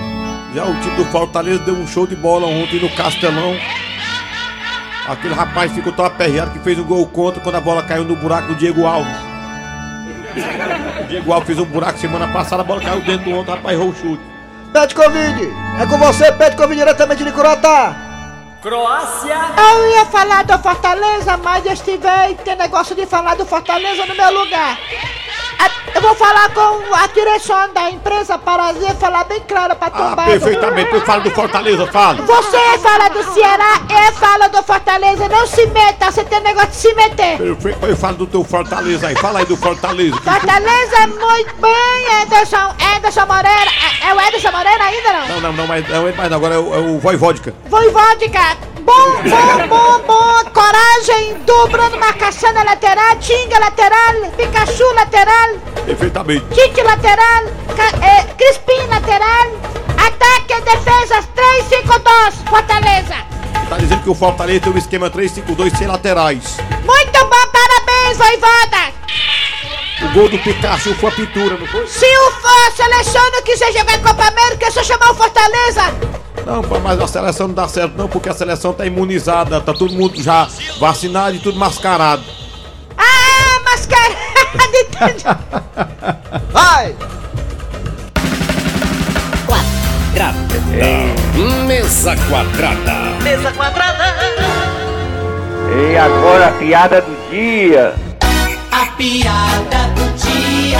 Já 0.55 0.65
o 0.65 0.75
time 0.81 0.97
do 0.97 1.05
Fortaleza 1.07 1.61
deu 1.61 1.75
um 1.75 1.87
show 1.87 2.07
de 2.07 2.15
bola 2.17 2.47
ontem 2.47 2.81
no 2.81 2.89
Castelão. 2.91 3.57
Aquele 5.09 5.35
rapaz 5.35 5.73
ficou 5.73 5.93
tão 5.93 6.05
aperreado 6.05 6.51
que 6.51 6.59
fez 6.61 6.79
um 6.79 6.85
gol 6.85 7.07
contra 7.07 7.41
quando 7.41 7.57
a 7.57 7.61
bola 7.61 7.83
caiu 7.83 8.05
no 8.05 8.15
buraco 8.15 8.49
do 8.49 8.55
Diego 8.55 8.87
Alves. 8.87 9.17
O 11.01 11.05
Diego 11.05 11.33
Alves 11.33 11.47
fez 11.47 11.59
um 11.59 11.65
buraco 11.65 11.99
semana 11.99 12.29
passada, 12.29 12.63
a 12.63 12.65
bola 12.65 12.81
caiu 12.81 13.01
dentro 13.01 13.25
do 13.25 13.37
outro, 13.37 13.53
o 13.53 13.57
rapaz 13.57 13.77
errou 13.77 13.91
o 13.91 13.95
chute. 13.95 14.23
Pede 14.73 14.95
Covid, 14.95 15.49
é 15.81 15.87
com 15.87 15.99
você, 15.99 16.31
pede 16.31 16.57
Covid 16.57 16.79
diretamente 16.79 17.25
de 17.25 17.33
Croatá. 17.33 17.97
Croácia. 18.63 19.37
Eu 19.57 19.91
ia 19.91 20.05
falar 20.07 20.45
do 20.45 20.59
Fortaleza, 20.59 21.37
mas 21.39 21.65
eu 21.65 21.73
estive 21.73 21.99
tem 22.45 22.57
negócio 22.57 22.95
de 22.95 23.07
falar 23.07 23.35
do 23.35 23.47
Fortaleza 23.47 24.05
no 24.05 24.15
meu 24.15 24.45
lugar. 24.45 24.79
A- 25.61 25.81
Eu 25.93 26.01
vou 26.03 26.15
falar 26.15 26.49
com 26.51 26.95
a 26.95 27.07
direção 27.09 27.73
da 27.75 27.91
empresa 27.91 28.39
para 28.39 28.73
dizer, 28.73 28.95
falar 28.95 29.25
bem 29.25 29.41
claro 29.47 29.75
para 29.77 29.89
Ah, 29.89 29.91
tomar. 30.11 30.25
perfeitamente, 30.27 30.95
eu 30.95 31.01
falo 31.03 31.23
do 31.23 31.31
Fortaleza, 31.33 31.87
falo. 31.89 32.23
Você 32.25 32.79
fala 32.79 33.09
do 33.11 33.23
Ceará, 33.35 33.81
eu 34.07 34.13
falo 34.13 34.49
do 34.49 34.63
Fortaleza, 34.63 35.29
não 35.29 35.47
se 35.47 35.67
meta, 35.67 36.11
você 36.11 36.25
tem 36.25 36.41
negócio 36.41 36.71
de 36.71 36.77
se 36.77 36.95
meter. 36.95 37.39
Perfeito, 37.39 37.87
eu 37.87 37.97
falo 37.97 38.17
do 38.17 38.27
teu 38.27 38.45
Fortaleza 38.45 39.09
aí, 39.09 39.17
fala 39.17 39.41
aí 39.41 39.45
do 39.47 39.57
Fortaleza. 39.57 40.17
Fortaleza, 40.23 41.07
muito 41.09 41.55
bem, 41.57 42.23
Anderson, 42.23 42.75
Anderson 42.97 43.27
Moreira. 43.27 43.71
É, 44.03 44.09
é 44.11 44.15
o 44.15 44.19
Anderson 44.19 44.53
Moreira 44.53 44.85
ainda 44.85 45.13
não? 45.13 45.29
Não, 45.29 45.41
não, 45.41 45.53
não, 45.53 45.67
mas 45.67 45.89
não 45.89 46.09
é 46.09 46.29
não, 46.29 46.37
agora 46.37 46.55
é 46.55 46.59
o, 46.59 46.75
é 46.75 46.79
o 46.79 46.99
Voivodka. 46.99 47.53
Voivodka, 47.67 48.57
bom, 48.91 49.23
bom, 49.23 49.69
bom, 49.69 50.01
bom, 50.07 50.51
coragem, 50.53 51.35
dobrando 51.45 51.97
marcação 51.99 52.53
na 52.53 52.65
lateral, 52.65 53.17
Tinga 53.21 53.59
lateral, 53.61 54.31
Pikachu 54.37 54.93
lateral, 54.95 55.51
Perfeitamente. 55.87 56.45
Tite 56.55 56.83
lateral, 56.83 57.45
Ca- 57.77 58.05
é, 58.07 58.25
Crispim 58.35 58.87
lateral, 58.89 59.47
ataque 60.07 60.55
e 60.55 60.61
defesa 60.63 61.23
3-5-2, 61.37 62.49
Fortaleza. 62.49 63.15
Tá 63.69 63.77
dizendo 63.79 64.03
que 64.03 64.11
o 64.11 64.15
Fortaleza 64.15 64.61
tem 64.61 64.73
um 64.73 64.79
esquema 64.79 65.09
3-5-2 65.11 65.77
sem 65.77 65.87
laterais. 65.87 66.57
Muito 66.85 67.19
bom, 67.25 67.47
parabéns, 67.53 68.19
Voivoda. 68.19 68.93
O 70.03 70.13
gol 70.15 70.29
do 70.29 70.39
Pikachu 70.39 70.95
foi 70.95 71.11
a 71.11 71.13
pintura, 71.13 71.57
não 71.59 71.67
foi? 71.67 71.87
Se 71.87 72.07
o 72.07 72.31
a 72.67 72.71
seleção 72.71 73.31
não 73.31 73.43
quiser 73.43 73.73
jogar 73.73 74.01
Copa 74.01 74.25
América, 74.25 74.67
é 74.67 74.71
só 74.71 74.83
chamar 74.83 75.11
o 75.11 75.15
Fortaleza. 75.15 75.83
Não, 76.47 76.63
pô, 76.63 76.79
mas 76.81 77.01
a 77.01 77.07
seleção 77.07 77.49
não 77.49 77.55
dá 77.55 77.69
certo 77.69 77.97
não, 77.97 78.09
porque 78.09 78.29
a 78.29 78.35
seleção 78.35 78.73
tá 78.73 78.87
imunizada, 78.87 79.61
tá 79.61 79.75
todo 79.75 79.93
mundo 79.95 80.21
já 80.23 80.49
vacinado 80.79 81.37
e 81.37 81.39
tudo 81.39 81.59
mascarado. 81.59 82.25
Ah, 82.97 83.61
mascarada. 83.63 84.17
Vai! 86.51 86.97
Mesa 91.67 92.17
quadrada. 92.29 93.23
Mesa 93.23 93.53
quadrada. 93.53 94.15
E 95.77 95.97
agora 95.97 96.49
a 96.49 96.53
piada 96.53 97.01
do 97.01 97.31
dia. 97.31 97.95
A 99.01 99.03
piada 99.03 99.89
do 99.95 100.13
dia. 100.19 100.79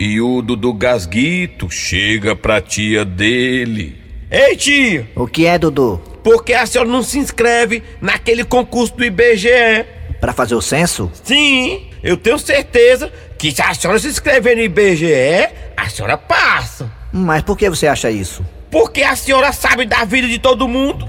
E 0.00 0.20
o 0.20 0.42
Dudu 0.42 0.72
Gasguito 0.72 1.70
chega 1.70 2.34
pra 2.34 2.60
tia 2.60 3.04
dele. 3.04 3.96
Ei, 4.28 4.56
tio! 4.56 5.06
O 5.14 5.28
que 5.28 5.46
é, 5.46 5.56
Dudu? 5.56 6.02
Por 6.24 6.42
que 6.42 6.52
a 6.52 6.66
senhora 6.66 6.90
não 6.90 7.00
se 7.00 7.16
inscreve 7.16 7.80
naquele 8.00 8.42
concurso 8.42 8.96
do 8.96 9.04
IBGE? 9.04 9.86
pra 10.20 10.32
fazer 10.32 10.56
o 10.56 10.60
censo? 10.60 11.08
Sim, 11.22 11.90
eu 12.02 12.16
tenho 12.16 12.40
certeza 12.40 13.12
que 13.38 13.52
se 13.52 13.62
a 13.62 13.72
senhora 13.72 14.00
se 14.00 14.08
inscrever 14.08 14.56
no 14.56 14.62
IBGE, 14.62 15.48
a 15.76 15.88
senhora 15.88 16.18
passa. 16.18 16.90
Mas 17.12 17.44
por 17.44 17.56
que 17.56 17.70
você 17.70 17.86
acha 17.86 18.10
isso? 18.10 18.44
Porque 18.68 19.04
a 19.04 19.14
senhora 19.14 19.52
sabe 19.52 19.86
da 19.86 20.04
vida 20.04 20.26
de 20.26 20.40
todo 20.40 20.66
mundo. 20.66 21.08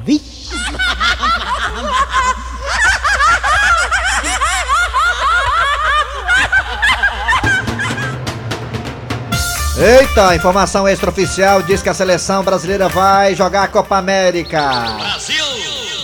Eita, 9.78 10.34
informação 10.34 10.88
extraoficial 10.88 11.62
diz 11.62 11.82
que 11.82 11.90
a 11.90 11.94
seleção 11.94 12.42
brasileira 12.44 12.88
vai 12.88 13.36
jogar 13.36 13.64
a 13.64 13.68
Copa 13.68 13.98
América. 13.98 14.62
Brasil! 14.98 15.46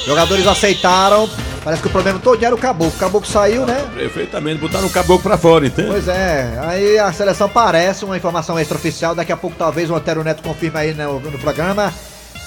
Jogadores 0.05 0.45
aceitaram. 0.45 1.29
Parece 1.63 1.81
que 1.81 1.87
o 1.87 1.91
problema 1.91 2.19
todo 2.19 2.43
era 2.43 2.53
o 2.53 2.57
caboclo. 2.57 2.93
O 2.93 2.99
caboclo 2.99 3.29
saiu, 3.29 3.65
né? 3.65 3.81
Perfeitamente, 3.95 4.59
botaram 4.59 4.87
o 4.87 4.89
caboclo 4.89 5.23
pra 5.23 5.37
fora, 5.37 5.67
entende? 5.67 5.87
Pois 5.89 6.07
é, 6.09 6.59
aí 6.61 6.99
a 6.99 7.13
seleção 7.13 7.47
parece 7.47 8.03
uma 8.03 8.17
informação 8.17 8.59
extraoficial. 8.59 9.15
Daqui 9.15 9.31
a 9.31 9.37
pouco 9.37 9.55
talvez 9.57 9.89
o 9.89 9.95
Antero 9.95 10.21
Neto 10.21 10.43
confirme 10.43 10.77
aí 10.77 10.93
no, 10.93 11.19
no 11.21 11.39
programa. 11.39 11.93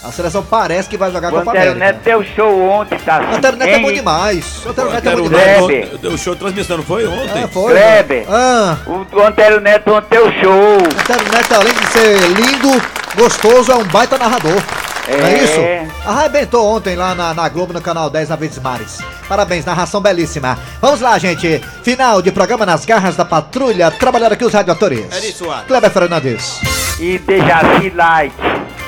A 0.05 0.13
seleção 0.13 0.43
parece 0.43 0.89
que 0.89 0.97
vai 0.99 1.11
jogar 1.11 1.29
a 1.29 1.31
O 1.31 1.39
Copa 1.39 1.51
Antero 1.53 1.73
América. 1.73 1.87
Neto 1.95 2.05
deu 2.05 2.25
show 2.37 2.61
ontem, 2.69 2.99
tá? 2.99 3.21
O 3.33 3.35
Antero 3.37 3.57
Neto 3.57 3.69
é 3.71 3.79
bom 3.79 3.93
demais. 3.93 4.63
O 4.67 4.69
Antero 4.69 4.91
Neto 4.91 5.09
é 5.09 5.17
bom 5.17 5.23
demais. 5.23 5.67
Neto 5.67 5.99
Deu 5.99 6.19
show 6.19 6.35
de 6.35 6.41
transmissão, 6.41 6.77
não 6.77 6.85
foi 6.85 7.07
ontem? 7.07 7.43
É, 7.45 7.49
foi. 7.49 7.73
Kleber, 7.73 8.27
Ah, 8.29 8.77
o, 8.87 9.07
o 9.17 9.23
Antero 9.27 9.61
Neto 9.61 9.93
ontem 9.95 10.07
deu 10.11 10.31
show. 10.43 10.53
o 10.53 11.01
Antero 11.01 11.25
Neto, 11.33 11.55
além 11.55 11.73
de 11.73 11.87
ser 11.87 12.19
lindo, 12.29 12.83
gostoso, 13.17 13.73
é 13.73 13.77
um 13.77 13.85
baita 13.85 14.19
narrador. 14.19 14.63
Não 15.07 15.27
é 15.27 15.33
É. 15.35 15.45
isso? 15.45 15.93
Arrebentou 16.07 16.67
ontem 16.67 16.97
lá 16.97 17.15
na, 17.15 17.33
na 17.35 17.49
Globo, 17.49 17.73
no 17.73 17.81
canal 17.81 18.09
10 18.11 18.29
na 18.29 18.37
Verdes 18.37 18.59
Mares. 18.59 18.99
Parabéns, 19.29 19.65
narração 19.65 20.01
belíssima. 20.01 20.59
Vamos 20.81 21.01
lá, 21.01 21.19
gente. 21.19 21.63
Final 21.83 22.21
de 22.23 22.31
programa 22.33 22.65
nas 22.67 22.85
garras 22.85 23.17
da 23.17 23.25
patrulha. 23.25 23.91
Trabalharam 23.91 24.35
aqui 24.35 24.45
os 24.45 24.53
radioatores. 24.53 25.05
É 25.13 25.27
isso. 25.27 25.45
Kleber 25.67 25.91
Fernandes. 25.91 26.61
E 27.01 27.19
Dejaci 27.19 27.91
Light. 27.95 28.33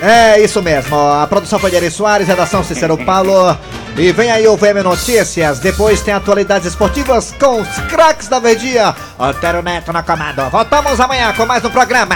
É 0.00 0.40
isso 0.40 0.62
mesmo. 0.62 0.96
A 0.96 1.26
produção 1.26 1.58
foi 1.58 1.70
de 1.70 1.76
Eri 1.76 1.90
Soares, 1.90 2.28
redação 2.28 2.62
Cícero 2.62 2.96
Paulo. 3.04 3.56
E 3.96 4.12
vem 4.12 4.30
aí 4.30 4.46
o 4.46 4.56
VM 4.56 4.82
Notícias. 4.84 5.58
Depois 5.58 6.02
tem 6.02 6.12
atualidades 6.12 6.68
esportivas 6.68 7.34
com 7.40 7.62
os 7.62 7.68
craques 7.88 8.28
da 8.28 8.38
Verdia. 8.38 8.94
Antero 9.18 9.62
Neto 9.62 9.92
na 9.92 10.02
comando. 10.02 10.48
Voltamos 10.50 11.00
amanhã 11.00 11.32
com 11.32 11.46
mais 11.46 11.64
um 11.64 11.70
programa. 11.70 12.14